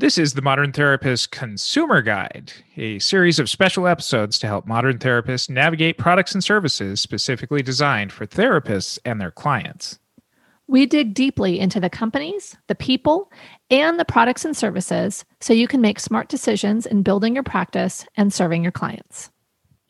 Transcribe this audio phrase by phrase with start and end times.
[0.00, 4.96] This is the Modern Therapist Consumer Guide, a series of special episodes to help modern
[4.96, 9.98] therapists navigate products and services specifically designed for therapists and their clients.
[10.66, 13.30] We dig deeply into the companies, the people,
[13.70, 18.06] and the products and services so you can make smart decisions in building your practice
[18.16, 19.30] and serving your clients.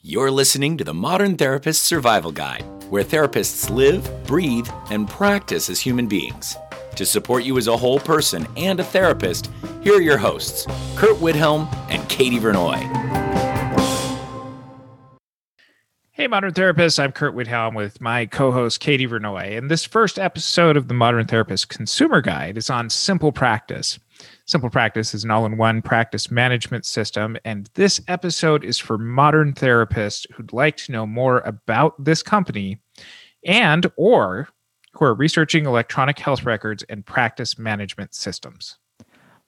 [0.00, 5.78] You're listening to the Modern Therapist Survival Guide, where therapists live, breathe, and practice as
[5.78, 6.56] human beings.
[6.96, 9.50] To support you as a whole person and a therapist,
[9.82, 10.66] here are your hosts,
[10.96, 12.78] Curt Widhalm and Katie Vernoy.
[16.20, 19.56] Hey, Modern Therapists, I'm Curt Widhalm with my co host, Katie Vernoy.
[19.56, 23.98] And this first episode of the Modern Therapist Consumer Guide is on Simple Practice.
[24.44, 27.38] Simple Practice is an all in one practice management system.
[27.46, 32.82] And this episode is for modern therapists who'd like to know more about this company
[33.46, 34.50] and or
[34.92, 38.78] who are researching electronic health records and practice management systems.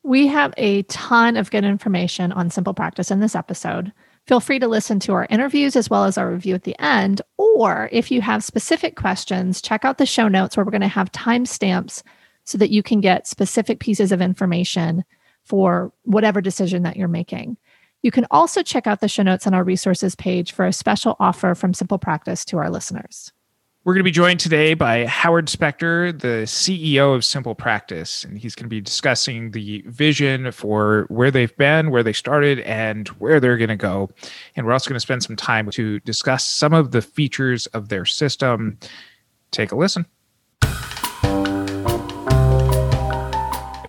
[0.02, 3.92] We have a ton of good information on simple practice in this episode.
[4.26, 7.22] Feel free to listen to our interviews as well as our review at the end.
[7.38, 10.88] Or if you have specific questions, check out the show notes where we're going to
[10.88, 12.02] have timestamps
[12.44, 15.04] so that you can get specific pieces of information
[15.44, 17.56] for whatever decision that you're making.
[18.02, 21.16] You can also check out the show notes on our resources page for a special
[21.20, 23.32] offer from Simple Practice to our listeners.
[23.84, 28.38] We're going to be joined today by Howard Spector, the CEO of Simple Practice, and
[28.38, 33.08] he's going to be discussing the vision for where they've been, where they started, and
[33.08, 34.08] where they're going to go.
[34.54, 37.88] And we're also going to spend some time to discuss some of the features of
[37.88, 38.78] their system.
[39.50, 40.06] Take a listen.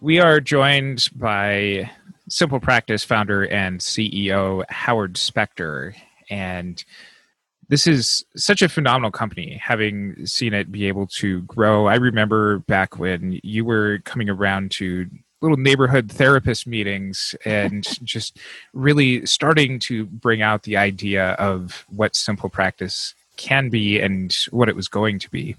[0.02, 1.92] We are joined by
[2.30, 5.94] Simple Practice founder and CEO Howard Spector.
[6.32, 6.84] And
[7.74, 11.88] this is such a phenomenal company having seen it be able to grow.
[11.88, 15.10] I remember back when you were coming around to
[15.42, 18.38] little neighborhood therapist meetings and just
[18.74, 24.70] really starting to bring out the idea of what simple practice can be and what
[24.70, 25.56] it was going to be.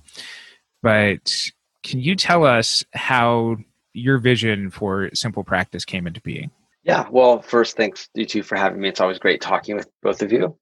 [0.85, 1.35] But
[1.83, 3.57] can you tell us how
[3.93, 6.53] your vision for simple practice came into being
[6.85, 8.89] yeah, well, first, thanks you two for having me.
[8.89, 10.57] It's always great talking with both of you.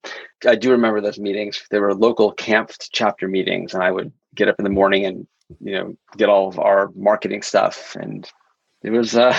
[0.46, 1.60] I do remember those meetings.
[1.70, 5.26] They were local CAMFT chapter meetings, and I would get up in the morning and
[5.60, 8.30] you know get all of our marketing stuff, and
[8.84, 9.36] it was, uh,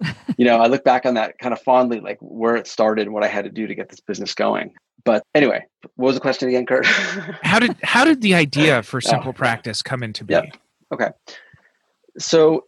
[0.36, 3.14] you know, I look back on that kind of fondly, like where it started and
[3.14, 4.74] what I had to do to get this business going.
[5.04, 5.64] But anyway,
[5.94, 6.84] what was the question again, Curt?
[7.42, 10.44] how did how did the idea for Simple oh, Practice come into being?
[10.44, 10.56] Yep.
[10.90, 11.10] Okay,
[12.18, 12.64] so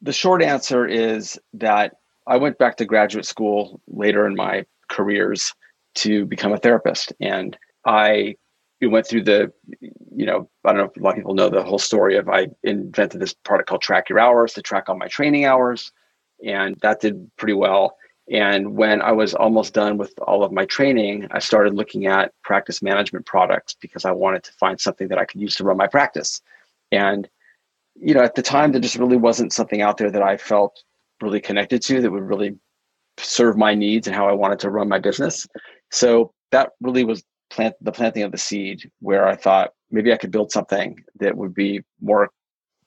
[0.00, 5.54] the short answer is that I went back to graduate school later in my careers
[5.96, 7.12] to become a therapist.
[7.20, 8.36] And I
[8.82, 11.62] went through the, you know, I don't know if a lot of people know the
[11.62, 15.08] whole story of I invented this product called Track Your Hours to track all my
[15.08, 15.92] training hours.
[16.44, 17.96] And that did pretty well.
[18.30, 22.32] And when I was almost done with all of my training, I started looking at
[22.42, 25.76] practice management products because I wanted to find something that I could use to run
[25.76, 26.42] my practice.
[26.90, 27.28] And,
[27.94, 30.82] you know, at the time, there just really wasn't something out there that I felt
[31.22, 32.56] really connected to that would really
[33.18, 35.46] serve my needs and how I wanted to run my business.
[35.90, 40.16] So that really was plant the planting of the seed where I thought maybe I
[40.16, 42.30] could build something that would be more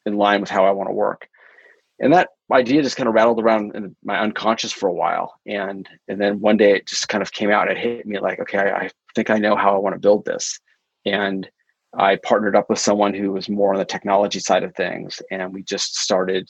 [0.06, 1.28] in line with how I want to work.
[2.00, 5.40] And that idea just kind of rattled around in my unconscious for a while.
[5.46, 7.70] And and then one day it just kind of came out.
[7.70, 10.26] It hit me like, okay, I, I think I know how I want to build
[10.26, 10.60] this.
[11.06, 11.50] And
[11.98, 15.22] I partnered up with someone who was more on the technology side of things.
[15.32, 16.50] And we just started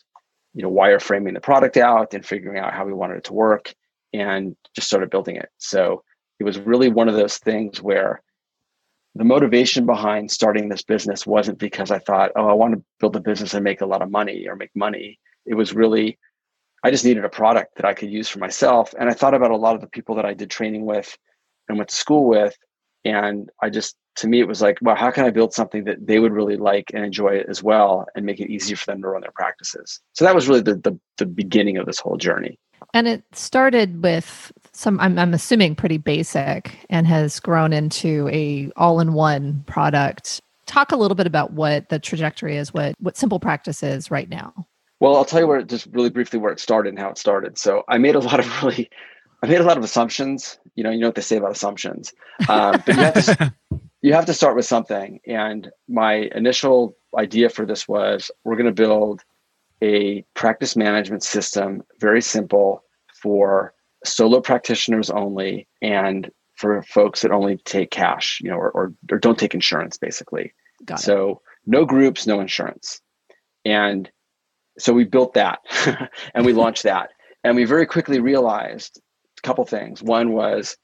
[0.54, 3.74] you know wireframing the product out and figuring out how we wanted it to work
[4.14, 5.50] and just started building it.
[5.58, 6.04] So
[6.40, 8.22] it was really one of those things where
[9.16, 13.16] the motivation behind starting this business wasn't because i thought oh i want to build
[13.16, 15.20] a business and make a lot of money or make money.
[15.46, 16.18] It was really
[16.84, 18.94] i just needed a product that i could use for myself.
[18.98, 21.18] And i thought about a lot of the people that i did training with
[21.68, 22.56] and went to school with
[23.06, 26.06] and i just to me it was like well how can i build something that
[26.06, 29.02] they would really like and enjoy it as well and make it easier for them
[29.02, 30.02] to run their practices?
[30.14, 32.60] So that was really the the, the beginning of this whole journey.
[32.94, 38.72] And it started with some I'm, I'm assuming pretty basic and has grown into a
[38.76, 40.42] all-in-one product.
[40.66, 44.30] Talk a little bit about what the trajectory is what what simple practice is right
[44.30, 44.68] now.
[45.00, 47.18] Well i'll tell you where it just really briefly where it started and how it
[47.18, 47.58] started.
[47.58, 48.90] So i made a lot of really
[49.44, 52.14] i made a lot of assumptions you know you know what they say about assumptions
[52.48, 53.54] um, but you have to
[54.02, 55.20] you have to start with something.
[55.28, 59.24] And my initial idea for this was we're going to build
[59.82, 62.84] a practice management system, very simple
[63.22, 63.74] for
[64.06, 69.18] solo practitioners only and for folks that only take cash, you know, or, or, or
[69.18, 70.54] don't take insurance basically.
[70.86, 71.38] Got so it.
[71.66, 73.02] no groups, no insurance.
[73.66, 74.10] And
[74.78, 75.60] so we built that
[76.34, 77.10] and we launched that.
[77.44, 79.02] And we very quickly realized
[79.40, 80.02] a couple things.
[80.04, 80.78] One was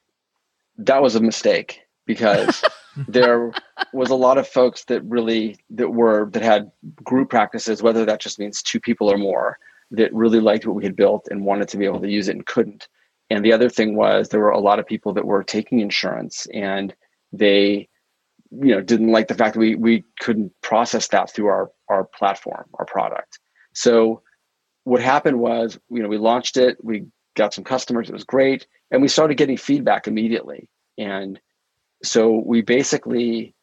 [0.78, 2.64] that was a mistake because
[3.08, 3.52] there
[3.92, 6.70] was a lot of folks that really that were that had
[7.04, 9.58] group practices, whether that just means two people or more,
[9.90, 12.36] that really liked what we had built and wanted to be able to use it
[12.36, 12.88] and couldn't.
[13.30, 16.46] And the other thing was there were a lot of people that were taking insurance
[16.52, 16.94] and
[17.32, 17.88] they
[18.52, 22.04] you know didn't like the fact that we we couldn't process that through our our
[22.04, 23.38] platform, our product.
[23.74, 24.22] So
[24.84, 27.06] what happened was, you know, we launched it, we
[27.36, 30.68] got some customers, it was great, and we started getting feedback immediately.
[30.98, 31.38] And
[32.02, 33.54] so we basically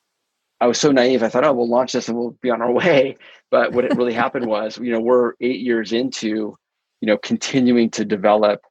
[0.64, 1.24] I was so naive.
[1.24, 3.18] I thought, oh, we'll launch this and we'll be on our way.
[3.52, 6.58] But what it really happened was, you know, we're eight years into,
[7.02, 8.62] you know, continuing to develop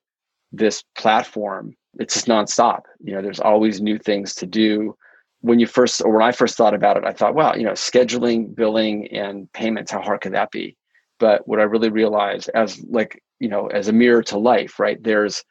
[0.53, 1.77] this platform.
[1.99, 2.85] It's just nonstop.
[3.05, 4.97] You know, there's always new things to do.
[5.43, 7.73] When you first, or when I first thought about it, I thought, well, you know,
[7.73, 10.77] scheduling, billing, and payments, how hard could that be?
[11.19, 15.03] But what I really realized as like, you know, as a mirror to life, right?
[15.03, 15.43] There's,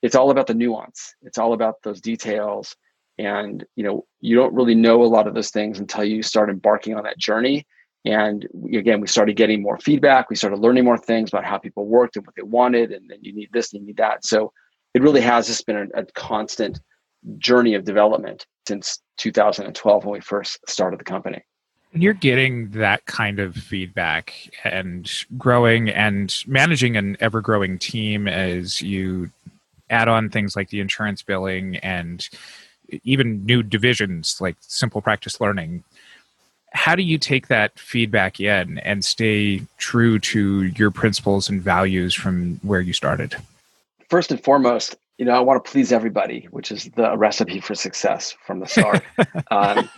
[0.00, 1.14] it's all about the nuance.
[1.20, 2.74] It's all about those details.
[3.18, 6.48] And you know you don't really know a lot of those things until you start
[6.50, 7.64] embarking on that journey.
[8.06, 10.30] And we, again we started getting more feedback.
[10.30, 12.90] We started learning more things about how people worked and what they wanted.
[12.90, 14.24] And then you need this and you need that.
[14.24, 14.50] So
[14.94, 16.80] it really has just been a, a constant
[17.38, 21.44] journey of development since 2012 when we first started the company
[21.94, 28.26] and you're getting that kind of feedback and growing and managing an ever growing team
[28.26, 29.30] as you
[29.90, 32.28] add on things like the insurance billing and
[33.04, 35.84] even new divisions like simple practice learning
[36.72, 42.12] how do you take that feedback in and stay true to your principles and values
[42.12, 43.36] from where you started?
[44.10, 47.76] First and foremost you know i want to please everybody which is the recipe for
[47.76, 49.04] success from the start.
[49.52, 49.88] Um,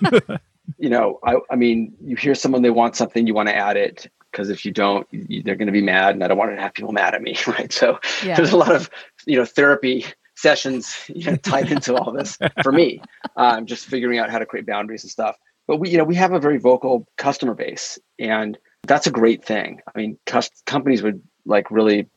[0.78, 3.76] you know I, I mean you hear someone they want something you want to add
[3.76, 6.54] it because if you don't you, they're going to be mad and i don't want
[6.54, 8.36] to have people mad at me right so yeah.
[8.36, 8.90] there's a lot of
[9.26, 10.04] you know therapy
[10.36, 13.00] sessions you know, tied into all this for me.
[13.38, 15.36] Um, just figuring out how to create boundaries and stuff.
[15.66, 19.44] But we, you know, we have a very vocal customer base, and that's a great
[19.44, 19.82] thing.
[19.86, 22.08] I mean, cus- companies would like really,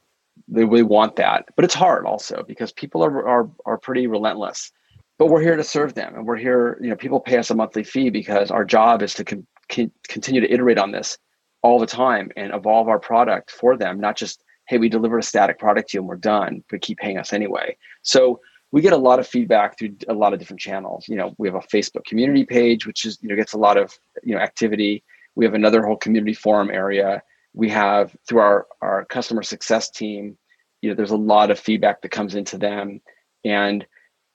[0.48, 4.72] they really want that, but it's hard also because people are are are pretty relentless.
[5.20, 6.80] But we're here to serve them, and we're here.
[6.82, 9.92] You know, people pay us a monthly fee because our job is to con- con-
[10.08, 11.18] continue to iterate on this
[11.62, 15.24] all the time and evolve our product for them, not just hey, we delivered a
[15.24, 17.76] static product to you and we're done, but keep paying us anyway.
[18.04, 18.40] So
[18.72, 21.08] we get a lot of feedback through a lot of different channels.
[21.08, 23.78] You know, we have a Facebook community page, which is, you know, gets a lot
[23.78, 25.04] of, you know, activity.
[25.36, 27.24] We have another whole community forum area.
[27.54, 30.38] We have through our, our customer success team,
[30.82, 33.02] you know, there's a lot of feedback that comes into them.
[33.44, 33.88] And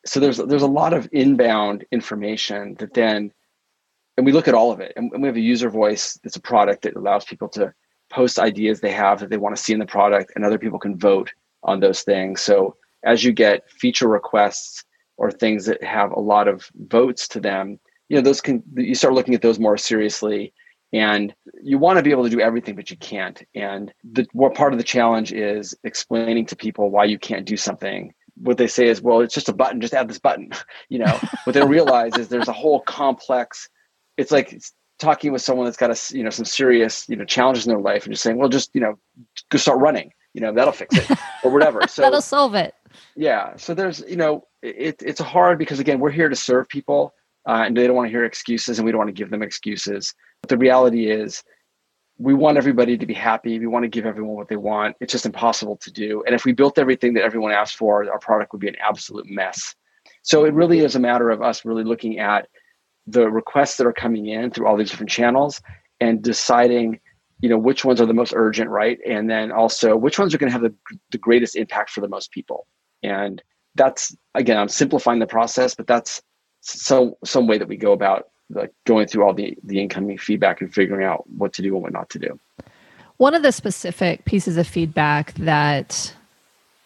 [0.06, 3.32] so there's there's a lot of inbound information that then
[4.16, 6.36] and we look at all of it and, and we have a user voice that's
[6.36, 7.72] a product that allows people to
[8.10, 10.78] post ideas they have that they want to see in the product and other people
[10.78, 12.40] can vote on those things.
[12.42, 14.84] So as you get feature requests
[15.16, 18.94] or things that have a lot of votes to them you know those can you
[18.94, 20.52] start looking at those more seriously
[20.94, 23.42] and you want to be able to do everything but you can't.
[23.54, 27.56] And the what part of the challenge is explaining to people why you can't do
[27.56, 30.50] something what they say is well it's just a button just add this button
[30.88, 31.20] you know?
[31.44, 33.68] What they realize is there's a whole complex
[34.16, 34.60] it's like
[34.98, 37.80] talking with someone that's got a you know some serious you know challenges in their
[37.80, 38.98] life and just saying well just you know
[39.50, 41.80] go start running you know that'll fix it or whatever.
[41.88, 42.74] So that'll solve it.
[43.16, 47.14] Yeah so there's you know it, it's hard because again we're here to serve people
[47.46, 49.42] uh, and they don't want to hear excuses and we don't want to give them
[49.42, 50.14] excuses.
[50.40, 51.42] But the reality is
[52.18, 53.58] we want everybody to be happy.
[53.58, 54.96] We want to give everyone what they want.
[55.00, 56.22] It's just impossible to do.
[56.26, 59.26] And if we built everything that everyone asked for our product would be an absolute
[59.28, 59.74] mess.
[60.22, 62.48] So it really is a matter of us really looking at
[63.06, 65.60] the requests that are coming in through all these different channels
[66.00, 67.00] and deciding
[67.40, 68.98] you know which ones are the most urgent right?
[69.06, 70.74] And then also which ones are going to have the,
[71.10, 72.66] the greatest impact for the most people.
[73.02, 73.42] And
[73.74, 76.22] that's again i'm simplifying the process but that's
[76.60, 80.60] some some way that we go about like going through all the the incoming feedback
[80.60, 82.38] and figuring out what to do and what not to do
[83.16, 86.14] one of the specific pieces of feedback that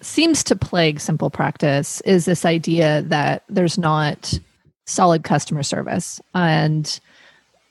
[0.00, 4.38] seems to plague simple practice is this idea that there's not
[4.86, 6.20] solid customer service.
[6.34, 6.98] And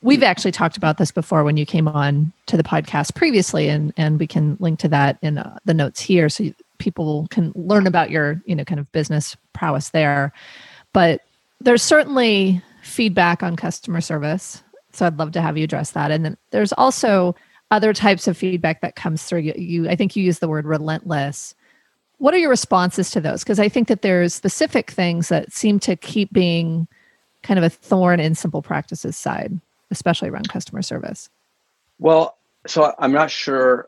[0.02, 3.94] we've actually talked about this before when you came on to the podcast previously, and
[3.98, 7.88] and we can link to that in uh, the notes here, so people can learn
[7.88, 10.34] about your you know kind of business prowess there.
[10.94, 11.22] But
[11.60, 16.12] there's certainly feedback on customer service, so I'd love to have you address that.
[16.12, 17.36] And then there's also
[17.70, 19.40] other types of feedback that comes through.
[19.40, 21.54] You, you I think you use the word relentless.
[22.20, 23.44] What are your responses to those?
[23.44, 26.88] Because I think that there's specific things that seem to keep being
[27.44, 29.60] kind of a thorn in simple practices side,
[29.92, 31.30] especially around customer service?
[32.00, 33.88] Well, so I'm not sure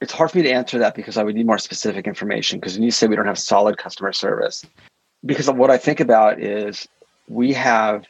[0.00, 2.60] it's hard for me to answer that because I would need more specific information.
[2.60, 4.64] Because when you say we don't have solid customer service,
[5.24, 6.86] because what I think about is
[7.28, 8.04] we have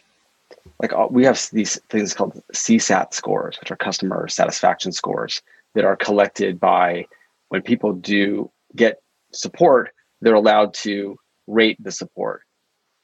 [0.80, 5.42] like uh, we have these things called CSAT scores, which are customer satisfaction scores
[5.74, 7.06] that are collected by
[7.48, 9.00] when people do get
[9.32, 12.42] support, they're allowed to rate the support.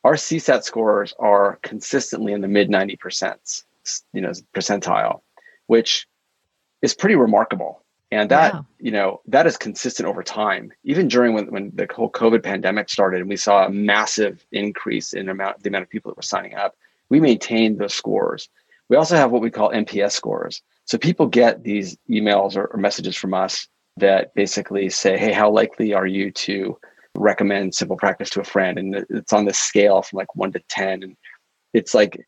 [0.05, 3.65] Our CSAT scores are consistently in the mid 90%,
[4.13, 5.21] you know, percentile,
[5.67, 6.07] which
[6.83, 7.85] is pretty remarkable.
[8.11, 8.61] And that, yeah.
[8.79, 10.71] you know, that is consistent over time.
[10.85, 15.15] Even during when, when the whole COVID pandemic started and we saw a massive increase
[15.15, 16.77] in amount the amount of people that were signing up,
[17.13, 18.49] we maintain those scores.
[18.89, 20.63] We also have what we call NPS scores.
[20.87, 25.51] So people get these emails or, or messages from us that basically say, hey, how
[25.51, 26.79] likely are you to
[27.15, 28.79] recommend simple practice to a friend?
[28.79, 31.03] And it's on this scale from like one to 10.
[31.03, 31.17] And
[31.75, 32.19] it's like,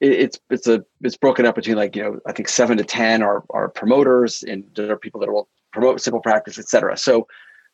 [0.00, 3.20] it's it's a it's broken up between like you know I think seven to ten
[3.20, 6.96] are are promoters and there are people that will promote simple practice, etc.
[6.96, 7.26] So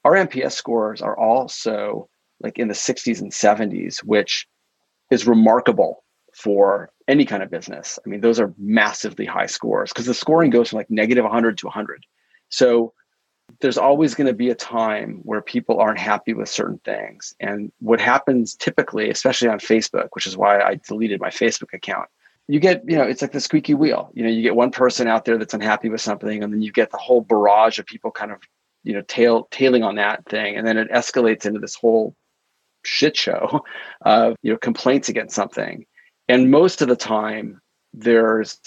[0.05, 2.09] our NPS scores are also
[2.41, 4.47] like in the 60s and 70s, which
[5.11, 6.04] is remarkable
[6.35, 7.99] for any kind of business.
[8.05, 11.59] I mean, those are massively high scores because the scoring goes from like negative 100
[11.59, 12.05] to 100.
[12.49, 12.93] So
[13.61, 17.35] there's always going to be a time where people aren't happy with certain things.
[17.41, 22.09] And what happens typically, especially on Facebook, which is why I deleted my Facebook account,
[22.49, 24.11] you get, you know, it's like the squeaky wheel.
[24.15, 26.73] You know, you get one person out there that's unhappy with something, and then you
[26.73, 28.39] get the whole barrage of people kind of,
[28.83, 30.57] you know, tail tailing on that thing.
[30.57, 32.15] And then it escalates into this whole
[32.85, 33.65] shit show
[34.03, 35.87] of, you know, complaints against something.
[36.29, 37.61] And most of the time,
[37.93, 38.59] there's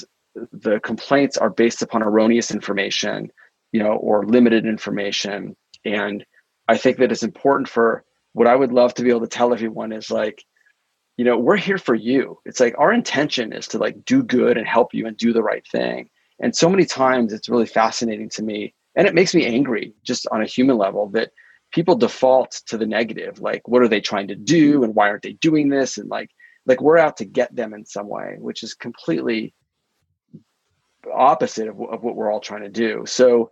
[0.51, 3.31] the complaints are based upon erroneous information
[3.71, 5.55] you know, or limited information.
[5.85, 6.25] And
[6.67, 9.53] I think that it's important for what I would love to be able to tell
[9.53, 10.43] everyone is like,
[11.17, 12.39] you know, we're here for you.
[12.45, 15.43] It's like our intention is to like do good and help you and do the
[15.43, 16.09] right thing.
[16.39, 20.27] And so many times it's really fascinating to me and it makes me angry just
[20.31, 21.31] on a human level that
[21.71, 25.23] people default to the negative like what are they trying to do and why aren't
[25.23, 26.29] they doing this and like
[26.67, 29.53] like we're out to get them in some way which is completely
[31.13, 33.03] opposite of, of what we're all trying to do.
[33.05, 33.51] So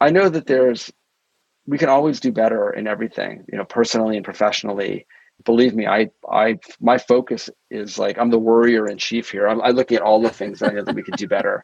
[0.00, 0.92] I know that there's,
[1.66, 5.06] we can always do better in everything, you know, personally and professionally.
[5.44, 9.48] Believe me, I, I, my focus is like I'm the worrier in chief here.
[9.48, 11.62] I'm, I'm looking at all the things that I know that we could do better.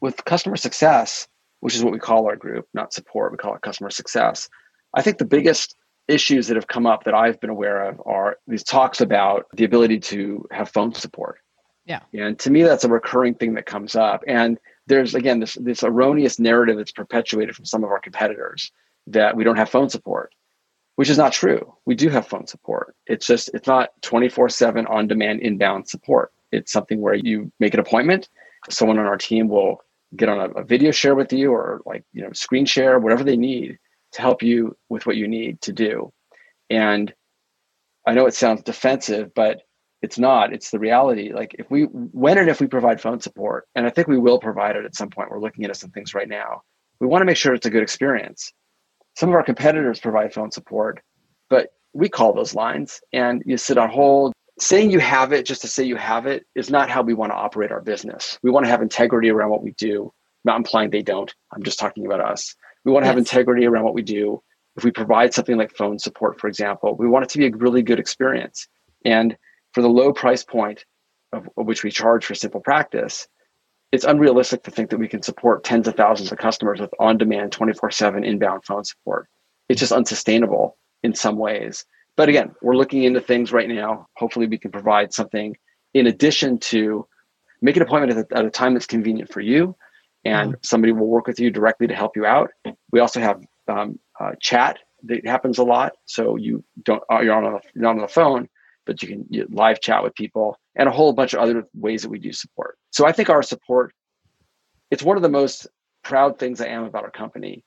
[0.00, 1.28] With customer success,
[1.60, 4.48] which is what we call our group, not support, we call it customer success.
[4.94, 5.76] I think the biggest
[6.08, 9.64] issues that have come up that I've been aware of are these talks about the
[9.64, 11.38] ability to have phone support.
[11.84, 12.00] Yeah.
[12.14, 14.22] And to me, that's a recurring thing that comes up.
[14.26, 18.72] And there's again this this erroneous narrative that's perpetuated from some of our competitors
[19.08, 20.34] that we don't have phone support,
[20.96, 21.74] which is not true.
[21.86, 22.94] We do have phone support.
[23.06, 26.32] It's just it's not 24/7 on demand inbound support.
[26.52, 28.28] It's something where you make an appointment,
[28.68, 29.82] someone on our team will
[30.14, 33.24] get on a, a video share with you or like, you know, screen share, whatever
[33.24, 33.78] they need
[34.12, 36.12] to help you with what you need to do.
[36.70, 37.12] And
[38.06, 39.62] I know it sounds defensive, but
[40.00, 40.52] it's not.
[40.52, 41.32] It's the reality.
[41.32, 44.38] Like if we when and if we provide phone support and i think we will
[44.38, 46.62] provide it at some point we're looking at some things right now
[47.00, 48.52] we want to make sure it's a good experience.
[49.16, 51.00] Some of our competitors provide phone support
[51.48, 54.32] but we call those lines and you sit on hold.
[54.58, 57.32] Saying you have it just to say you have it is not how we want
[57.32, 58.38] to operate our business.
[58.42, 60.12] We want to have integrity around what we do
[60.44, 61.32] not implying they don't.
[61.52, 63.12] I'm just talking about us we want to yes.
[63.12, 64.42] have integrity around what we do
[64.76, 67.50] if we provide something like phone support for example we want it to be a
[67.50, 68.68] really good experience
[69.04, 69.36] and
[69.72, 70.84] for the low price point
[71.32, 73.26] of, of which we charge for simple practice,
[73.90, 77.52] it's unrealistic to think that we can support tens of thousands of customers with on-demand
[77.52, 79.28] 24/7 inbound phone support.
[79.68, 81.84] It's just unsustainable in some ways.
[82.16, 84.06] But again, we're looking into things right now.
[84.16, 85.56] Hopefully, we can provide something
[85.94, 87.06] in addition to
[87.60, 89.76] make an appointment at a, at a time that's convenient for you,
[90.24, 92.50] and somebody will work with you directly to help you out.
[92.90, 97.34] We also have um, uh, chat that happens a lot, so you don't uh, you're
[97.34, 98.48] on a, you're not on the phone,
[98.86, 102.02] but you can you live chat with people and a whole bunch of other ways
[102.02, 102.78] that we do support.
[102.90, 103.92] So I think our support,
[104.90, 105.66] it's one of the most
[106.02, 107.64] proud things I am about our company.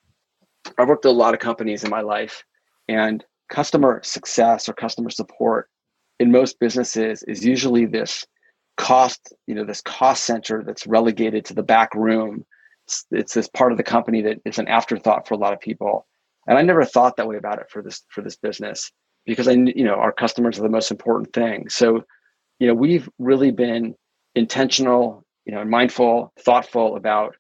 [0.78, 2.44] I've worked at a lot of companies in my life,
[2.88, 5.70] and customer success or customer support
[6.20, 8.26] in most businesses is usually this
[8.78, 12.46] cost, you know, this cost center that's relegated to the back room.
[12.86, 15.60] It's, it's this part of the company that is an afterthought for a lot of
[15.60, 16.06] people.
[16.48, 18.92] And I never thought that way about it for this for this business
[19.26, 21.70] because I, you know, our customers are the most important thing.
[21.70, 22.04] So,
[22.60, 23.96] you know, we've really been
[24.36, 27.36] intentional, you know, mindful, thoughtful about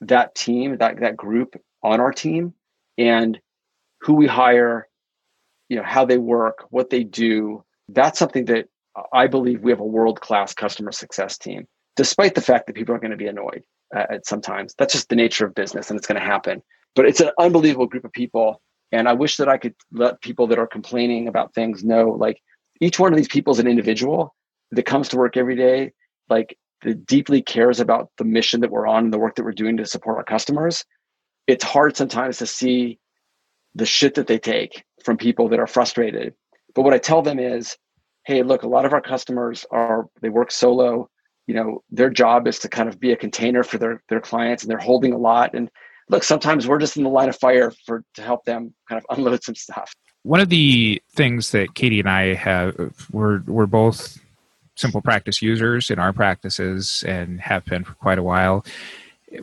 [0.00, 2.54] that team, that that group on our team,
[2.98, 3.38] and
[4.00, 4.88] who we hire,
[5.68, 7.64] you know, how they work, what they do.
[7.88, 8.66] That's something that
[9.12, 11.66] I believe we have a world class customer success team.
[11.96, 13.62] Despite the fact that people are going to be annoyed
[13.94, 16.62] uh, at sometimes, that's just the nature of business, and it's going to happen.
[16.94, 18.60] but it's an unbelievable group of people.
[18.92, 22.40] And I wish that I could let people that are complaining about things know like
[22.80, 24.34] each one of these people is an individual
[24.72, 25.92] that comes to work every day,
[26.28, 29.52] like that deeply cares about the mission that we're on and the work that we're
[29.52, 30.84] doing to support our customers.
[31.46, 32.98] It's hard sometimes to see
[33.74, 36.34] the shit that they take from people that are frustrated.
[36.74, 37.76] But what I tell them is,
[38.24, 41.08] hey, look, a lot of our customers are they work solo.
[41.46, 44.62] You know, their job is to kind of be a container for their their clients
[44.62, 45.54] and they're holding a lot.
[45.54, 45.70] And
[46.08, 49.06] look, sometimes we're just in the line of fire for to help them kind of
[49.16, 49.92] unload some stuff.
[50.22, 54.18] One of the things that Katie and I have we're we're both
[54.76, 58.64] simple practice users in our practices and have been for quite a while.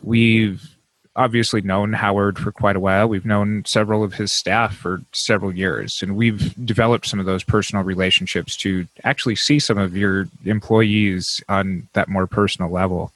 [0.02, 0.77] We've
[1.18, 3.08] obviously known Howard for quite a while.
[3.08, 7.42] We've known several of his staff for several years, and we've developed some of those
[7.42, 13.12] personal relationships to actually see some of your employees on that more personal level.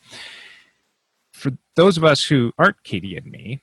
[1.30, 3.60] For those of us who aren't Katie and me,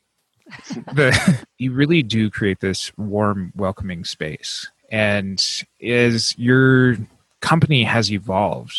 [0.94, 4.68] the, you really do create this warm, welcoming space.
[4.90, 5.46] And
[5.84, 6.98] as your
[7.42, 8.76] company has evolved,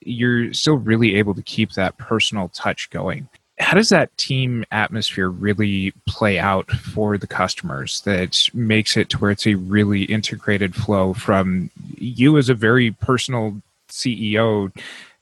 [0.00, 5.28] you're still really able to keep that personal touch going how does that team atmosphere
[5.28, 10.74] really play out for the customers that makes it to where it's a really integrated
[10.74, 14.72] flow from you as a very personal CEO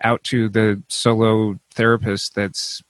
[0.03, 2.83] out to the solo therapist that's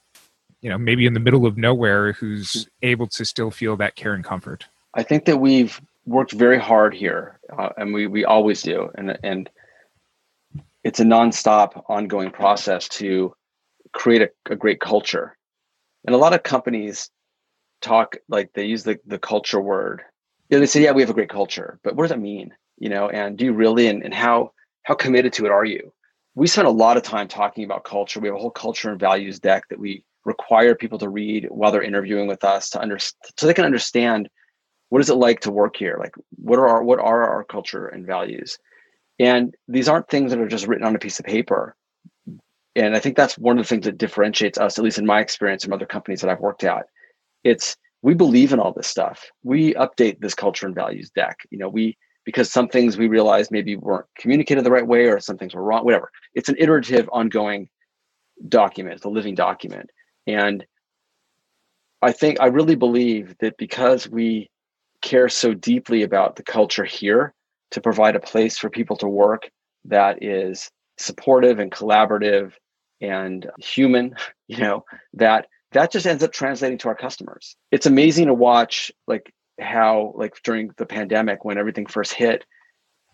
[0.60, 4.14] you know maybe in the middle of nowhere who's able to still feel that care
[4.14, 4.66] and comfort?
[4.94, 8.90] I think that we've worked very hard here uh, and we we always do.
[8.94, 9.50] And and
[10.84, 13.34] it's a nonstop ongoing process to
[13.92, 15.36] create a, a great culture.
[16.06, 17.10] And a lot of companies
[17.80, 20.02] talk like they use the, the culture word.
[20.48, 22.52] You know, they say, yeah, we have a great culture, but what does that mean?
[22.78, 24.52] You know, and do you really and, and how
[24.84, 25.92] how committed to it are you?
[26.34, 28.18] We spend a lot of time talking about culture.
[28.18, 31.70] We have a whole culture and values deck that we require people to read while
[31.70, 34.28] they're interviewing with us to understand so they can understand
[34.88, 35.96] what is it like to work here?
[35.98, 38.58] Like what are our what are our culture and values?
[39.18, 41.76] And these aren't things that are just written on a piece of paper
[42.76, 45.20] and i think that's one of the things that differentiates us at least in my
[45.20, 46.86] experience from other companies that i've worked at.
[47.44, 49.30] It's we believe in all this stuff.
[49.44, 51.38] We update this culture and values deck.
[51.50, 55.18] You know we because some things we realized maybe weren't communicated the right way or
[55.18, 56.10] some things were wrong whatever.
[56.34, 57.68] It's an iterative ongoing
[58.48, 58.96] document.
[58.96, 59.90] It's a living document.
[60.26, 60.64] And
[62.02, 64.50] i think i really believe that because we
[65.00, 67.32] care so deeply about the culture here
[67.70, 69.48] to provide a place for people to work
[69.84, 72.52] that is supportive and collaborative
[73.02, 74.14] and human
[74.48, 77.56] you know that that just ends up translating to our customers.
[77.70, 82.44] It's amazing to watch like how like during the pandemic when everything first hit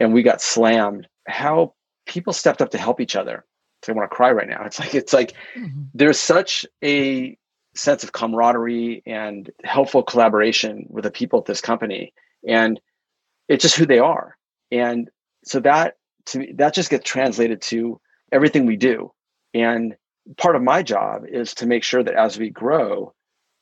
[0.01, 1.75] and we got slammed how
[2.07, 3.45] people stepped up to help each other.
[3.85, 5.83] So i want to cry right now it's like it's like mm-hmm.
[5.95, 7.39] there's such a
[7.77, 12.13] sense of camaraderie and helpful collaboration with the people at this company
[12.47, 12.81] and
[13.49, 14.37] it's just who they are.
[14.71, 15.09] And
[15.45, 15.95] so that
[16.27, 18.01] to me that just gets translated to
[18.33, 19.13] everything we do
[19.55, 19.97] and
[20.37, 23.15] part of my job is to make sure that as we grow,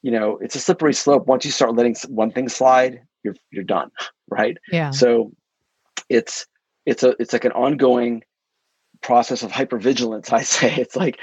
[0.03, 1.27] you know, it's a slippery slope.
[1.27, 3.91] Once you start letting one thing slide, you're you're done,
[4.29, 4.57] right?
[4.71, 4.91] Yeah.
[4.91, 5.33] So
[6.09, 6.47] it's
[6.85, 8.23] it's a it's like an ongoing
[9.03, 10.33] process of hypervigilance.
[10.33, 11.19] I say it's like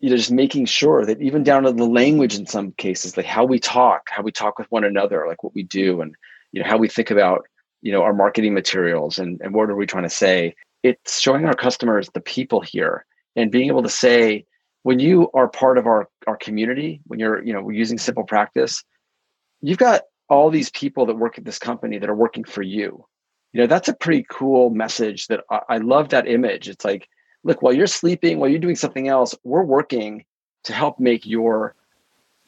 [0.00, 3.26] you know just making sure that even down to the language in some cases, like
[3.26, 6.14] how we talk, how we talk with one another, like what we do, and
[6.52, 7.46] you know how we think about
[7.82, 10.54] you know our marketing materials and and what are we trying to say.
[10.82, 14.44] It's showing our customers the people here and being able to say
[14.82, 18.24] when you are part of our our community when you're you know we're using simple
[18.24, 18.84] practice
[19.60, 23.04] you've got all these people that work at this company that are working for you.
[23.52, 26.68] You know that's a pretty cool message that I, I love that image.
[26.68, 27.08] It's like
[27.44, 30.24] look while you're sleeping while you're doing something else we're working
[30.64, 31.74] to help make your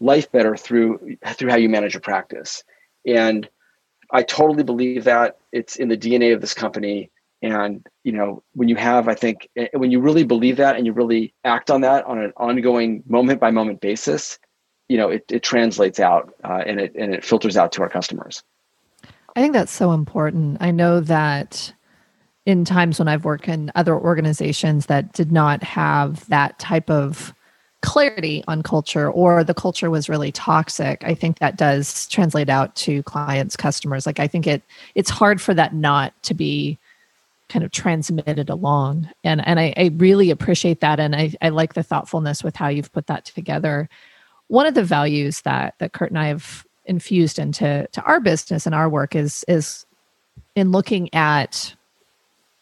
[0.01, 2.63] life better through through how you manage your practice.
[3.07, 3.49] And
[4.13, 7.11] i totally believe that it's in the dna of this company
[7.43, 10.87] and you know when you have i think eh, when you really believe that and
[10.87, 14.39] you really act on that on an ongoing moment by moment basis
[14.89, 17.89] you know it, it translates out uh, and it and it filters out to our
[17.89, 18.43] customers.
[19.35, 20.59] I think that's so important.
[20.61, 21.73] I know that
[22.47, 27.35] in times when i've worked in other organizations that did not have that type of
[27.83, 32.75] clarity on culture or the culture was really toxic i think that does translate out
[32.77, 34.07] to clients customers.
[34.07, 34.63] Like i think it
[34.95, 36.79] it's hard for that not to be
[37.49, 39.09] kind of transmitted along.
[39.23, 40.99] And and I, I, really appreciate that.
[40.99, 43.89] And I, I like the thoughtfulness with how you've put that together.
[44.49, 48.67] One of the values that that curt and i have infused into to our business
[48.67, 49.87] and our work is is
[50.55, 51.75] in looking at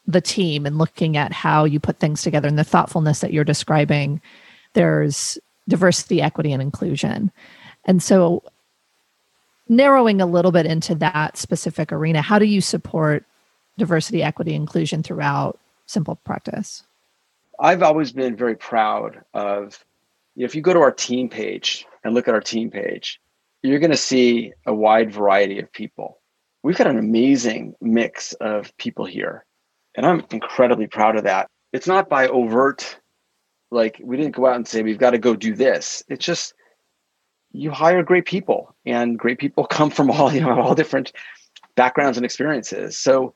[0.06, 3.44] the team and looking at how you put things together and the thoughtfulness that you're
[3.44, 4.20] describing
[4.74, 7.32] there's diversity equity and inclusion.
[7.84, 8.42] And so
[9.68, 13.24] narrowing a little bit into that specific arena, how do you support
[13.76, 16.84] diversity, equity, inclusion throughout Simple Practice?
[17.60, 19.84] I've always been very proud of,
[20.34, 23.20] you know, if you go to our team page and look at our team page,
[23.62, 26.20] you're going to see a wide variety of people.
[26.62, 29.44] We've got an amazing mix of people here,
[29.94, 31.48] and I'm incredibly proud of that.
[31.72, 32.98] It's not by overt,
[33.70, 36.02] like we didn't go out and say we've got to go do this.
[36.08, 36.54] It's just
[37.52, 41.12] you hire great people, and great people come from all you know all different
[41.74, 42.98] backgrounds and experiences.
[42.98, 43.34] So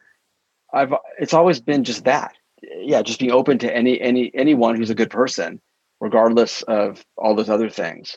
[0.72, 4.90] I've it's always been just that yeah, just being open to any any anyone who's
[4.90, 5.60] a good person,
[6.00, 8.16] regardless of all those other things.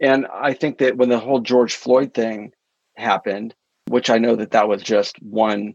[0.00, 2.52] And I think that when the whole George Floyd thing
[2.96, 3.54] happened,
[3.88, 5.74] which I know that that was just one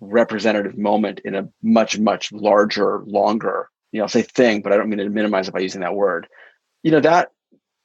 [0.00, 4.76] representative moment in a much much larger, longer, you know, I'll say thing, but I
[4.76, 6.26] don't mean to minimize it by using that word.
[6.82, 7.30] You know, that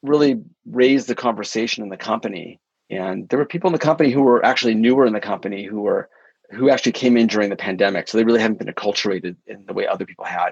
[0.01, 2.60] really raised the conversation in the company.
[2.89, 5.82] And there were people in the company who were actually newer in the company who
[5.82, 6.10] were
[6.56, 8.08] who actually came in during the pandemic.
[8.08, 10.52] So they really haven't been acculturated in the way other people had.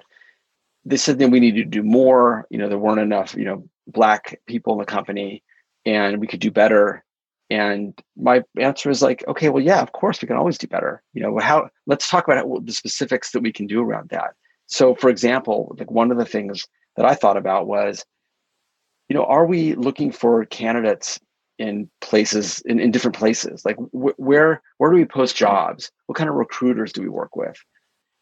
[0.86, 2.46] They said that we needed to do more.
[2.50, 5.44] You know, there weren't enough, you know, black people in the company
[5.86, 7.04] and we could do better.
[7.50, 11.02] And my answer is like, okay, well, yeah, of course we can always do better.
[11.14, 14.32] You know, how let's talk about how, the specifics that we can do around that.
[14.66, 18.04] So for example, like one of the things that I thought about was,
[19.10, 21.20] you know, are we looking for candidates
[21.64, 23.64] in places in, in different places.
[23.66, 25.92] Like wh- where where do we post jobs?
[26.08, 27.56] What kind of recruiters do we work with?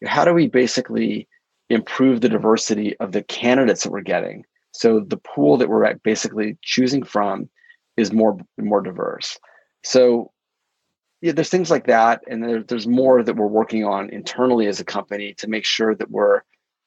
[0.06, 1.28] How do we basically
[1.68, 4.44] improve the diversity of the candidates that we're getting?
[4.72, 7.48] So the pool that we're basically choosing from
[7.96, 9.38] is more more diverse.
[9.82, 10.30] So
[11.20, 14.80] yeah there's things like that and there, there's more that we're working on internally as
[14.80, 16.42] a company to make sure that we're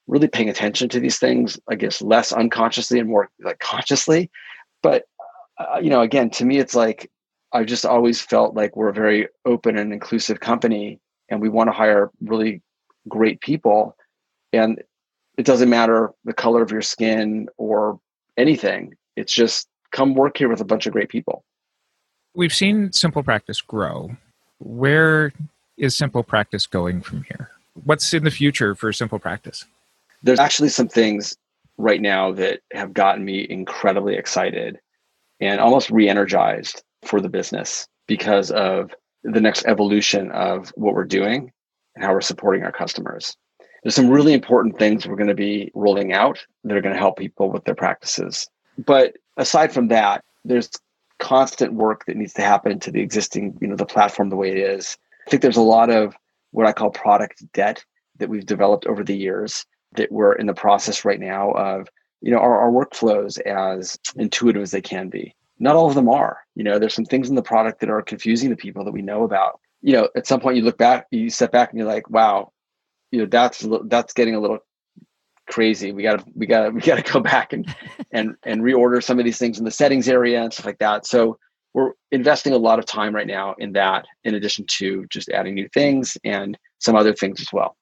[0.07, 4.29] really paying attention to these things i guess less unconsciously and more like consciously.
[4.85, 5.05] But
[5.57, 7.09] uh, you know, again, to me, it's like
[7.53, 11.67] I've just always felt like we're a very open and inclusive company, and we want
[11.67, 12.61] to hire really
[13.07, 13.95] great people.
[14.51, 14.81] And
[15.37, 17.99] it doesn't matter the color of your skin or
[18.37, 18.95] anything.
[19.15, 21.43] It's just come work here with a bunch of great people.
[22.35, 24.11] We've seen Simple Practice grow.
[24.59, 25.31] Where
[25.77, 27.49] is Simple Practice going from here?
[27.85, 29.65] What's in the future for Simple Practice?
[30.23, 31.37] There's actually some things
[31.77, 34.79] right now that have gotten me incredibly excited
[35.39, 38.93] and almost re-energized for the business because of
[39.23, 41.51] the next evolution of what we're doing
[41.95, 43.35] and how we're supporting our customers.
[43.83, 46.99] There's some really important things we're going to be rolling out that are going to
[46.99, 48.47] help people with their practices.
[48.83, 50.69] But aside from that, there's
[51.19, 54.51] constant work that needs to happen to the existing, you know, the platform the way
[54.51, 54.97] it is.
[55.25, 56.15] I think there's a lot of
[56.51, 57.83] what I call product debt
[58.17, 61.87] that we've developed over the years that we're in the process right now of
[62.25, 65.35] you know our, our workflows as intuitive as they can be.
[65.59, 66.39] Not all of them are.
[66.55, 69.03] You know there's some things in the product that are confusing to people that we
[69.03, 69.59] know about.
[69.81, 72.51] You know at some point you look back you step back and you're like wow
[73.11, 74.57] you know that's that's getting a little
[75.47, 75.91] crazy.
[75.91, 77.73] We gotta we gotta we gotta go back and
[78.11, 81.05] and and reorder some of these things in the settings area and stuff like that.
[81.05, 81.38] So
[81.73, 85.53] we're investing a lot of time right now in that in addition to just adding
[85.53, 87.77] new things and some other things as well.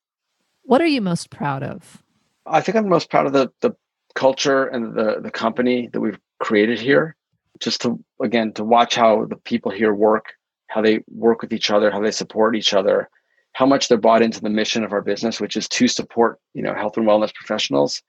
[0.63, 2.03] What are you most proud of?
[2.45, 3.71] I think i'm most proud of the the
[4.15, 7.15] culture and the the company that we've created here
[7.59, 10.33] just to again to watch how the people here work
[10.67, 13.09] how they work with each other how they support each other
[13.53, 16.61] how much they're bought into the mission of our business which is to support you
[16.61, 18.01] know health and wellness professionals.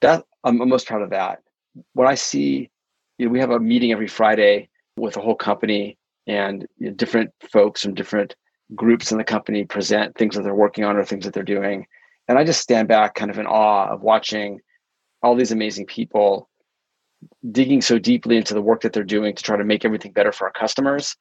[0.00, 1.40] That i'm, most proud of that.
[1.94, 2.70] What i see
[3.18, 6.94] you know we have a meeting every friday with the whole company and you know,
[6.94, 8.34] different folks from different
[8.74, 11.86] groups in the company present things that they're working on or things that they're doing.
[12.28, 14.60] And i just stand back kind of in awe of watching
[15.22, 16.48] all these amazing people
[17.50, 20.32] digging so deeply into the work that they're doing to try to make everything better
[20.32, 21.16] for our customers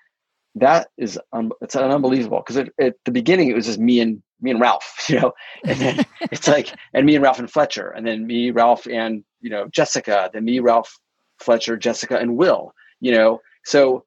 [0.55, 4.51] that is um, it's unbelievable because at the beginning it was just me and me
[4.51, 5.33] and Ralph, you know,
[5.63, 9.23] and then it's like and me and Ralph and Fletcher, and then me, Ralph, and
[9.39, 10.99] you know Jessica, then me, Ralph,
[11.39, 13.39] Fletcher, Jessica, and Will, you know.
[13.65, 14.03] So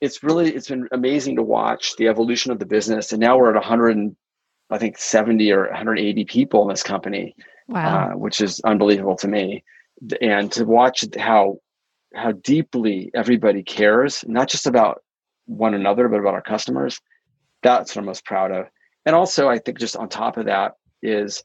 [0.00, 3.50] it's really it's been amazing to watch the evolution of the business, and now we're
[3.50, 4.16] at 100,
[4.70, 7.34] I think 70 or 180 people in this company,
[7.68, 8.12] wow.
[8.12, 9.64] uh, which is unbelievable to me.
[10.20, 11.58] And to watch how
[12.14, 15.02] how deeply everybody cares, not just about
[15.46, 17.00] one another, but about our customers.
[17.62, 18.66] That's what I'm most proud of.
[19.04, 21.42] And also, I think just on top of that is,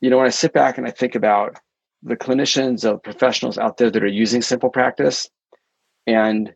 [0.00, 1.58] you know, when I sit back and I think about
[2.02, 5.28] the clinicians, the professionals out there that are using Simple Practice,
[6.06, 6.54] and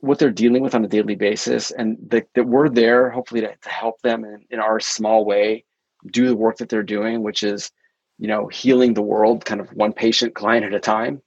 [0.00, 3.68] what they're dealing with on a daily basis, and that, we're there hopefully to, to
[3.68, 5.64] help them in, in our small way
[6.10, 7.70] do the work that they're doing, which is
[8.20, 11.22] you know, healing the world kind of one patient client at a time.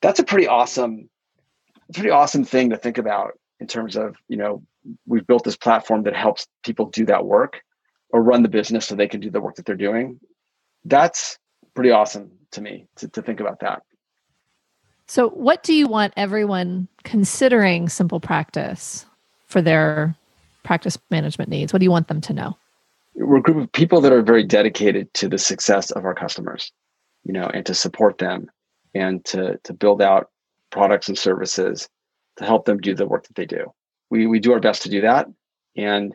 [0.00, 1.10] That's a pretty awesome
[1.92, 4.62] pretty awesome thing to think about in terms of, you know,
[5.06, 7.60] we've built this platform that helps people do that work
[8.08, 10.18] or run the business so they can do the work that they're doing.
[10.86, 11.38] That's
[11.74, 13.82] pretty awesome to me to, to think about that.
[15.06, 19.04] So, what do you want everyone considering simple practice
[19.46, 20.16] for their
[20.62, 21.72] practice management needs?
[21.72, 22.56] What do you want them to know?
[23.14, 26.72] We're a group of people that are very dedicated to the success of our customers,
[27.24, 28.50] you know, and to support them
[28.94, 30.30] and to to build out
[30.70, 31.88] products and services
[32.38, 33.72] to help them do the work that they do.
[34.10, 35.28] We we do our best to do that.
[35.76, 36.14] And